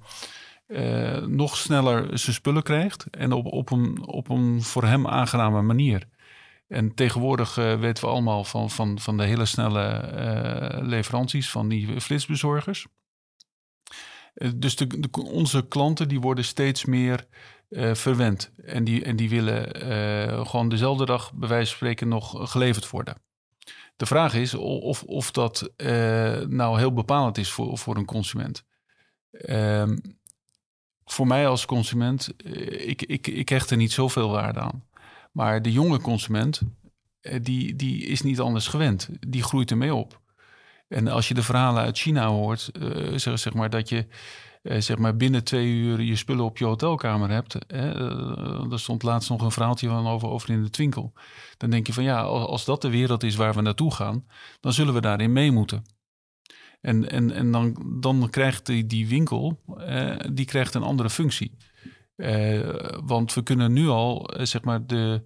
uh, 0.71 1.17
nog 1.17 1.57
sneller 1.57 2.19
zijn 2.19 2.35
spullen 2.35 2.63
krijgt 2.63 3.07
en 3.11 3.33
op, 3.33 3.47
op, 3.47 3.71
een, 3.71 4.07
op 4.07 4.29
een 4.29 4.63
voor 4.63 4.85
hem 4.85 5.07
aangename 5.07 5.63
manier. 5.63 6.07
En 6.71 6.95
tegenwoordig 6.95 7.57
uh, 7.57 7.81
weten 7.81 8.05
we 8.05 8.11
allemaal 8.11 8.45
van, 8.45 8.71
van, 8.71 8.99
van 8.99 9.17
de 9.17 9.25
hele 9.25 9.45
snelle 9.45 10.13
uh, 10.15 10.89
leveranties 10.89 11.51
van 11.51 11.69
die 11.69 12.01
flitsbezorgers. 12.01 12.87
dus 14.55 14.77
de, 14.77 15.09
onze 15.13 15.69
klanten 15.69 16.09
die 16.09 16.21
worden 16.21 16.45
steeds 16.45 16.85
meer 16.85 17.27
verwend. 17.93 18.53
En 18.65 18.85
die, 18.85 19.05
en 19.05 19.17
die 19.17 19.29
willen 19.29 20.47
gewoon 20.47 20.69
dezelfde 20.69 21.07
dag 21.07 21.33
bij 21.33 21.49
wijze 21.49 21.67
van 21.67 21.77
spreken 21.77 22.09
nog 22.09 22.51
geleverd 22.51 22.91
worden. 22.91 23.23
De 23.97 24.07
vraag 24.07 24.35
is 24.35 24.55
of, 24.55 25.03
of 25.03 25.31
dat 25.31 25.73
nou 26.49 26.79
heel 26.79 26.93
bepalend 26.93 27.39
is 27.39 27.51
voor, 27.51 27.79
voor 27.79 27.97
een 27.97 28.05
consument. 28.05 28.65
Ehm, 29.31 29.97
voor 31.05 31.27
mij 31.27 31.49
als 31.49 31.67
consument, 31.67 32.37
eh, 32.37 32.89
ik, 32.89 33.03
ik, 33.03 33.27
ik 33.27 33.49
hecht 33.49 33.71
er 33.71 33.77
niet 33.77 33.93
zoveel 33.93 34.31
waarde 34.31 34.61
aan. 34.61 34.85
Maar 35.31 35.63
de 35.63 35.73
jonge 35.73 36.01
consument, 36.01 36.61
eh, 37.21 37.39
die, 37.43 37.77
die 37.77 38.07
is 38.07 38.23
niet 38.23 38.41
anders 38.41 38.67
gewend. 38.69 39.09
Die 39.29 39.43
groeit 39.43 39.71
ermee 39.71 39.95
op. 39.95 40.21
En 40.89 41.09
als 41.09 41.29
je 41.29 41.35
de 41.35 41.43
verhalen 41.43 41.83
uit 41.83 41.99
China 41.99 42.27
hoort, 42.27 42.71
uh, 42.79 43.19
zeg, 43.19 43.39
zeg, 43.39 43.55
maar 43.55 43.71
dat 43.71 43.89
je 43.89 44.07
uh, 44.63 44.81
zeg 44.81 44.99
maar 44.99 45.17
binnen 45.17 45.45
twee 45.45 45.67
uur 45.67 46.01
je 46.01 46.17
spullen 46.17 46.45
op 46.45 46.59
je 46.59 46.65
hotelkamer 46.65 47.31
hebt. 47.31 47.57
Hè, 47.67 48.71
er 48.73 48.81
stond 48.81 49.03
laatst 49.03 49.31
nog 49.31 49.43
een 49.43 49.51
verhaaltje 49.51 49.89
van 49.89 50.07
over, 50.07 50.29
over 50.29 50.51
in 50.51 50.63
de 50.63 50.71
twinkel. 50.71 51.13
Dan 51.57 51.71
denk 51.71 51.87
je 51.87 51.93
van 51.93 52.05
ja, 52.05 52.21
als 52.23 52.65
dat 52.65 52.83
de 52.83 52.91
wereld 52.91 53.23
is 53.23 53.37
waar 53.37 53.55
we 53.55 53.61
naartoe 53.61 53.95
gaan, 53.95 54.27
dan 54.61 54.73
zullen 54.73 54.95
we 54.95 55.01
daarin 55.01 55.33
mee 55.33 55.51
moeten. 55.51 55.85
En, 56.81 57.11
en, 57.11 57.31
en 57.31 57.53
dan, 57.53 57.97
dan 58.01 58.31
krijgt 58.31 58.67
die, 58.67 58.87
die 58.87 59.09
winkel 59.09 59.61
die 60.33 60.45
krijgt 60.45 60.75
een 60.75 60.83
andere 60.83 61.11
functie. 61.11 61.57
Uh, 62.21 62.99
want 63.05 63.35
we 63.35 63.43
kunnen 63.43 63.73
nu 63.73 63.89
al, 63.89 64.39
uh, 64.39 64.45
zeg 64.45 64.63
maar, 64.63 64.87
de 64.87 65.23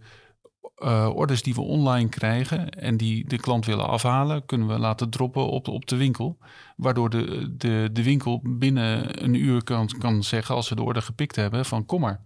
orders 1.15 1.43
die 1.43 1.55
we 1.55 1.61
online 1.61 2.09
krijgen 2.09 2.71
en 2.71 2.97
die 2.97 3.29
de 3.29 3.37
klant 3.37 3.67
willen 3.67 3.89
afhalen, 3.89 4.47
kunnen 4.47 4.69
we 4.69 4.79
laten 4.79 5.11
droppen 5.11 5.47
op, 5.47 5.69
op 5.69 5.87
de 5.87 5.97
winkel. 5.97 6.39
Waardoor 6.77 7.11
de, 7.11 7.55
de, 7.57 7.89
de 7.93 8.03
winkel 8.03 8.41
binnen 8.43 9.23
een 9.25 9.35
uur 9.35 9.65
kan, 9.65 9.89
kan 9.99 10.23
zeggen, 10.23 10.55
als 10.55 10.67
ze 10.67 10.75
de 10.75 10.83
order 10.83 11.03
gepikt 11.03 11.37
hebben, 11.37 11.65
van 11.65 11.87
kom 11.87 12.01
maar. 12.01 12.25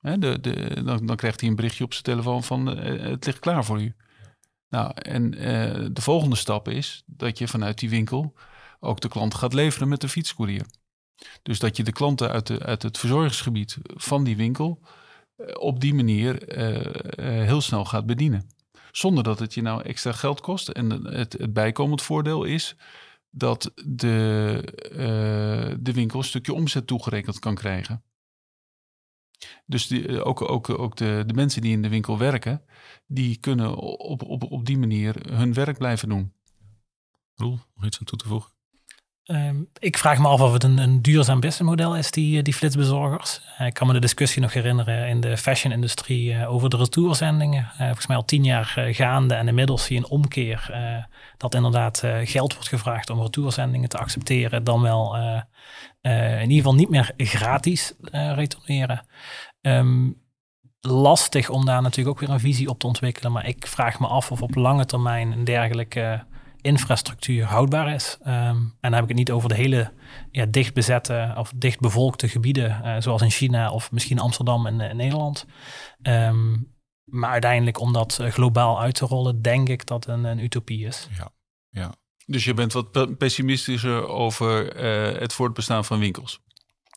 Hè, 0.00 0.18
de, 0.18 0.40
de, 0.40 0.82
dan, 0.84 1.06
dan 1.06 1.16
krijgt 1.16 1.40
hij 1.40 1.48
een 1.48 1.56
berichtje 1.56 1.84
op 1.84 1.92
zijn 1.92 2.04
telefoon 2.04 2.42
van 2.42 2.66
het 2.66 3.26
ligt 3.26 3.38
klaar 3.38 3.64
voor 3.64 3.82
u. 3.82 3.94
Nou, 4.68 4.92
en 4.94 5.30
de 5.92 6.00
volgende 6.00 6.36
stap 6.36 6.68
is 6.68 7.02
dat 7.06 7.38
je 7.38 7.48
vanuit 7.48 7.78
die 7.78 7.90
winkel 7.90 8.34
ook 8.80 9.00
de 9.00 9.08
klant 9.08 9.34
gaat 9.34 9.54
leveren 9.54 9.88
met 9.88 10.00
de 10.00 10.08
fietscourier. 10.08 10.66
Dus 11.42 11.58
dat 11.58 11.76
je 11.76 11.82
de 11.82 11.92
klanten 11.92 12.30
uit, 12.30 12.46
de, 12.46 12.62
uit 12.62 12.82
het 12.82 12.98
verzorgingsgebied 12.98 13.78
van 13.82 14.24
die 14.24 14.36
winkel 14.36 14.80
op 15.54 15.80
die 15.80 15.94
manier 15.94 16.42
heel 17.46 17.60
snel 17.60 17.84
gaat 17.84 18.06
bedienen. 18.06 18.48
Zonder 18.92 19.24
dat 19.24 19.38
het 19.38 19.54
je 19.54 19.62
nou 19.62 19.82
extra 19.82 20.12
geld 20.12 20.40
kost. 20.40 20.68
En 20.68 20.90
het, 20.90 21.32
het 21.32 21.52
bijkomend 21.52 22.02
voordeel 22.02 22.44
is 22.44 22.76
dat 23.30 23.72
de, 23.84 25.78
de 25.80 25.92
winkel 25.92 26.18
een 26.18 26.24
stukje 26.24 26.52
omzet 26.52 26.86
toegerekend 26.86 27.38
kan 27.38 27.54
krijgen. 27.54 28.02
Dus 29.66 29.86
die, 29.86 30.08
eh, 30.08 30.26
ook, 30.26 30.50
ook, 30.50 30.68
ook 30.68 30.96
de, 30.96 31.22
de 31.26 31.34
mensen 31.34 31.62
die 31.62 31.72
in 31.72 31.82
de 31.82 31.88
winkel 31.88 32.18
werken, 32.18 32.62
die 33.06 33.36
kunnen 33.36 33.76
op, 33.76 34.22
op, 34.22 34.42
op 34.42 34.64
die 34.64 34.78
manier 34.78 35.32
hun 35.32 35.54
werk 35.54 35.78
blijven 35.78 36.08
doen. 36.08 36.32
Roel, 37.34 37.58
nog 37.74 37.84
iets 37.84 37.98
aan 37.98 38.04
toe 38.04 38.18
te 38.18 38.28
voegen? 38.28 38.53
Ehm, 39.24 39.62
ik 39.78 39.98
vraag 39.98 40.18
me 40.18 40.28
af 40.28 40.40
of 40.40 40.52
het 40.52 40.64
een, 40.64 40.78
een 40.78 41.02
duurzaam 41.02 41.40
businessmodel 41.40 41.96
is, 41.96 42.10
die, 42.10 42.42
die 42.42 42.54
flitsbezorgers. 42.54 43.40
Uh, 43.60 43.66
ik 43.66 43.74
kan 43.74 43.86
me 43.86 43.92
de 43.92 43.98
discussie 43.98 44.42
nog 44.42 44.52
herinneren 44.52 45.08
in 45.08 45.20
de 45.20 45.36
fashion-industrie 45.36 46.32
uh, 46.32 46.52
over 46.52 46.70
de 46.70 46.76
retourzendingen. 46.76 47.62
Uh, 47.72 47.78
volgens 47.78 48.06
mij 48.06 48.16
al 48.16 48.24
tien 48.24 48.44
jaar 48.44 48.74
gaande 48.90 49.34
en 49.34 49.48
inmiddels 49.48 49.84
zie 49.84 49.96
je 49.96 50.02
een 50.02 50.10
omkeer 50.10 50.72
dat 51.36 51.54
inderdaad 51.54 52.02
geld 52.24 52.52
wordt 52.52 52.68
gevraagd 52.68 53.10
om 53.10 53.20
retourzendingen 53.20 53.88
te 53.88 53.98
accepteren, 53.98 54.64
dan 54.64 54.80
wel 54.80 55.16
in 56.02 56.40
ieder 56.40 56.56
geval 56.56 56.74
niet 56.74 56.90
meer 56.90 57.12
gratis 57.16 57.94
retourneren. 58.10 59.06
Um, 59.60 60.22
lastig 60.80 61.48
om 61.48 61.64
daar 61.64 61.82
natuurlijk 61.82 62.16
ook 62.16 62.20
weer 62.26 62.34
een 62.34 62.40
visie 62.40 62.68
op 62.68 62.78
te 62.78 62.86
ontwikkelen, 62.86 63.32
maar 63.32 63.46
ik 63.46 63.66
vraag 63.66 64.00
me 64.00 64.06
af 64.06 64.30
of 64.30 64.42
op 64.42 64.54
lange 64.54 64.84
termijn 64.84 65.32
een 65.32 65.44
dergelijke 65.44 66.24
infrastructuur 66.64 67.44
houdbaar 67.44 67.94
is. 67.94 68.18
Um, 68.20 68.26
en 68.26 68.74
dan 68.80 68.92
heb 68.92 69.02
ik 69.02 69.08
het 69.08 69.18
niet 69.18 69.30
over 69.30 69.48
de 69.48 69.54
hele 69.54 69.92
ja, 70.30 70.46
of 71.36 71.52
dicht 71.56 71.80
bevolkte 71.80 72.28
gebieden, 72.28 72.80
uh, 72.84 72.96
zoals 72.98 73.22
in 73.22 73.30
China 73.30 73.70
of 73.70 73.92
misschien 73.92 74.18
Amsterdam 74.18 74.66
en 74.66 74.80
in 74.80 74.96
Nederland. 74.96 75.46
Um, 76.02 76.72
maar 77.04 77.30
uiteindelijk 77.30 77.80
om 77.80 77.92
dat 77.92 78.18
eh, 78.18 78.30
globaal 78.30 78.80
uit 78.80 78.94
te 78.94 79.06
rollen, 79.06 79.42
denk 79.42 79.68
ik 79.68 79.86
dat 79.86 80.06
een, 80.06 80.24
een 80.24 80.38
utopie 80.38 80.86
is. 80.86 81.08
Ja, 81.16 81.30
ja. 81.68 81.94
Dus 82.26 82.44
je 82.44 82.54
bent 82.54 82.72
wat 82.72 83.18
pessimistischer 83.18 84.08
over 84.08 84.76
het 85.20 85.32
voortbestaan 85.32 85.84
van 85.84 85.98
winkels? 85.98 86.43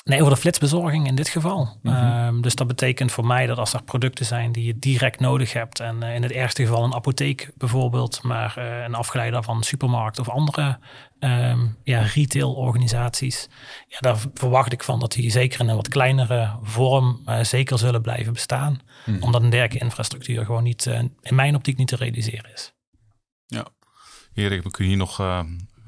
Nee, 0.08 0.20
over 0.20 0.34
de 0.34 0.40
flitsbezorging 0.40 1.08
in 1.08 1.16
dit 1.16 1.30
geval. 1.30 1.78
Mm 1.82 1.94
-hmm. 1.94 2.42
dus 2.42 2.56
dat 2.56 2.68
betekent 2.68 3.12
voor 3.12 3.26
mij 3.26 3.46
dat 3.46 3.58
als 3.58 3.74
er 3.74 3.84
producten 3.84 4.26
zijn 4.26 4.52
die 4.52 4.66
je 4.66 4.80
direct 4.80 5.20
nodig 5.20 5.54
hebt, 5.54 5.80
en 5.80 6.04
uh, 6.04 6.16
in 6.16 6.24
het 6.24 6.32
ergste 6.32 6.66
geval 6.66 6.84
een 6.84 6.94
apotheek 6.94 7.52
bijvoorbeeld, 7.58 8.24
maar 8.24 8.56
uh, 8.58 8.84
een 8.84 8.96
afgeleider 8.96 9.44
van 9.44 9.64
supermarkt 9.64 10.20
of 10.20 10.30
andere 10.30 10.80
um, 11.20 11.78
ja, 11.84 12.02
retailorganisaties, 12.02 13.50
ja, 13.88 13.98
daar 14.00 14.18
verwacht 14.34 14.74
ik 14.74 14.84
van 14.84 15.00
dat 15.00 15.12
die 15.12 15.32
zeker 15.32 15.60
in 15.60 15.70
een 15.70 15.76
wat 15.76 15.88
kleinere 15.88 16.58
vorm 16.62 17.22
uh, 17.26 17.44
zeker 17.44 17.78
zullen 17.78 18.02
blijven 18.02 18.34
bestaan. 18.34 18.72
Mm 18.72 19.14
-hmm. 19.14 19.24
Omdat 19.24 19.42
een 19.42 19.50
dergelijke 19.50 19.86
infrastructuur 19.86 20.46
gewoon 20.46 20.64
niet, 20.64 20.86
in 21.22 21.36
mijn 21.36 21.56
optiek 21.56 21.78
niet 21.78 21.88
te 21.88 21.96
realiseren 21.96 22.54
is. 22.54 22.74
Ja, 23.46 23.66
Erik, 24.34 24.64
we 24.64 24.72
kunnen 24.72 24.94
hier 24.94 25.02
nog 25.02 25.20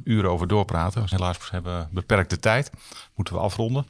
uren 0.03 0.31
over 0.31 0.47
doorpraten. 0.47 1.05
Helaas 1.09 1.51
hebben 1.51 1.79
we 1.79 1.87
beperkte 1.91 2.39
tijd. 2.39 2.71
Moeten 3.15 3.33
we 3.33 3.39
afronden. 3.39 3.85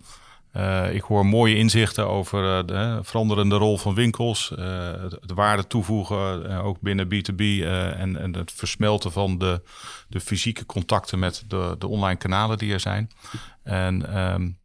Uh, 0.54 0.94
ik 0.94 1.02
hoor 1.02 1.26
mooie 1.26 1.56
inzichten 1.56 2.08
over 2.08 2.44
uh, 2.44 2.68
de 2.68 3.00
veranderende 3.04 3.56
rol 3.56 3.78
van 3.78 3.94
winkels, 3.94 4.52
uh, 4.60 4.92
het, 4.92 5.32
waarde 5.34 5.68
toevoegen, 5.68 6.62
ook 6.62 6.80
binnen 6.80 7.06
B2B 7.06 7.66
en, 7.98 8.18
en, 8.18 8.36
het 8.36 8.52
versmelten 8.52 9.12
van 9.12 9.38
de, 9.38 9.62
de 10.08 10.20
fysieke 10.20 10.66
contacten 10.66 11.20
met 11.20 11.44
de, 11.48 11.76
de, 11.80 11.88
online 11.88 12.18
kanalen 12.18 12.58
die 12.58 12.74
er 12.74 12.80
zijn. 12.80 13.12
En 13.64 14.20
um, 14.20 14.58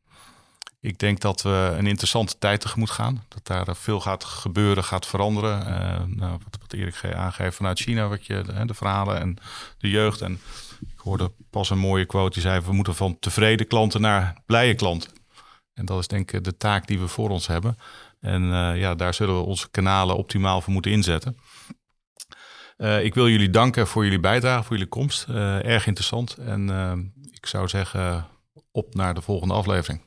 ik 0.80 0.98
denk 0.98 1.20
dat 1.20 1.42
we 1.42 1.74
een 1.78 1.86
interessante 1.86 2.38
tijd 2.38 2.60
tegemoet 2.60 2.90
gaan. 2.90 3.24
Dat 3.28 3.46
daar 3.46 3.76
veel 3.76 4.00
gaat 4.00 4.24
gebeuren, 4.24 4.84
gaat 4.84 5.06
veranderen. 5.06 5.58
nou, 6.16 6.30
wat, 6.30 6.58
wat 6.60 6.72
Erik 6.72 7.14
aangeeft 7.14 7.56
vanuit 7.56 7.80
China, 7.80 8.08
wat 8.08 8.26
je, 8.26 8.42
de, 8.46 8.66
de 8.66 8.74
verhalen 8.74 9.20
en 9.20 9.36
de 9.78 9.90
jeugd. 9.90 10.20
En 10.20 10.32
ik 10.80 10.98
hoorde 10.98 11.32
pas 11.50 11.70
een 11.70 11.78
mooie 11.78 12.04
quote 12.04 12.32
die 12.32 12.42
zei: 12.42 12.60
we 12.60 12.72
moeten 12.72 12.94
van 12.94 13.18
tevreden 13.18 13.66
klanten 13.66 14.00
naar 14.00 14.42
blije 14.46 14.74
klanten. 14.74 15.10
En 15.74 15.84
dat 15.84 15.98
is 15.98 16.06
denk 16.06 16.32
ik 16.32 16.44
de 16.44 16.56
taak 16.56 16.87
die 16.87 16.98
we 16.98 17.08
voor 17.08 17.30
ons 17.30 17.46
hebben. 17.46 17.76
En 18.20 18.42
uh, 18.42 18.78
ja, 18.78 18.94
daar 18.94 19.14
zullen 19.14 19.34
we 19.34 19.40
onze 19.40 19.70
kanalen 19.70 20.16
optimaal 20.16 20.60
voor 20.60 20.72
moeten 20.72 20.90
inzetten. 20.90 21.37
Uh, 22.76 23.04
ik 23.04 23.14
wil 23.14 23.28
jullie 23.28 23.50
danken 23.50 23.87
voor 23.87 24.04
jullie 24.04 24.20
bijdrage, 24.20 24.62
voor 24.62 24.72
jullie 24.72 24.88
komst. 24.88 25.26
Uh, 25.28 25.64
erg 25.64 25.87
interessant. 25.87 26.37
En 26.37 27.12
ik 27.30 27.46
zou 27.46 27.68
zeggen, 27.68 28.26
op 28.72 28.94
naar 28.94 29.14
de 29.14 29.22
volgende 29.22 29.54
aflevering. 29.54 30.02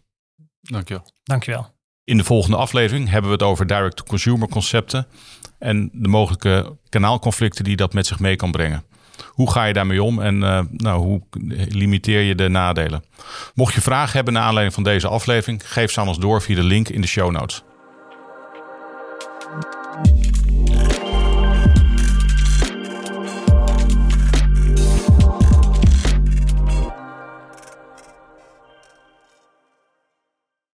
Dankjewel. 0.62 1.12
Dankjewel. 1.24 1.76
In 2.04 2.18
de 2.18 2.24
volgende 2.24 2.58
aflevering 2.58 3.10
hebben 3.10 3.30
we 3.32 3.38
het 3.38 3.46
over 3.46 3.68
direct-to-consumer 3.68 4.48
concepten 4.48 5.08
en 5.60 5.90
de 5.94 6.08
mogelijke 6.08 6.78
kanaalconflicten 6.90 7.64
die 7.64 7.76
dat 7.76 7.94
met 7.94 8.08
zich 8.08 8.20
mee 8.20 8.36
kan 8.36 8.52
brengen. 8.52 8.84
Hoe 9.26 9.52
ga 9.52 9.66
je 9.66 9.74
daarmee 9.74 10.04
om 10.04 10.22
en 10.22 10.36
uh, 10.36 10.60
nou, 10.72 11.00
hoe 11.00 11.22
limiteer 11.70 12.22
je 12.22 12.36
de 12.36 12.48
nadelen? 12.48 13.04
Mocht 13.54 13.74
je 13.74 13.82
vragen 13.82 14.16
hebben 14.16 14.34
naar 14.34 14.44
aanleiding 14.44 14.76
van 14.76 14.84
deze 14.84 15.08
aflevering, 15.08 15.62
geef 15.72 15.92
ze 15.92 16.00
aan 16.00 16.08
ons 16.08 16.20
door 16.20 16.42
via 16.42 16.56
de 16.56 16.64
link 16.64 16.90
in 16.90 17.02
de 17.02 17.08
show 17.08 17.32
notes. 17.32 17.64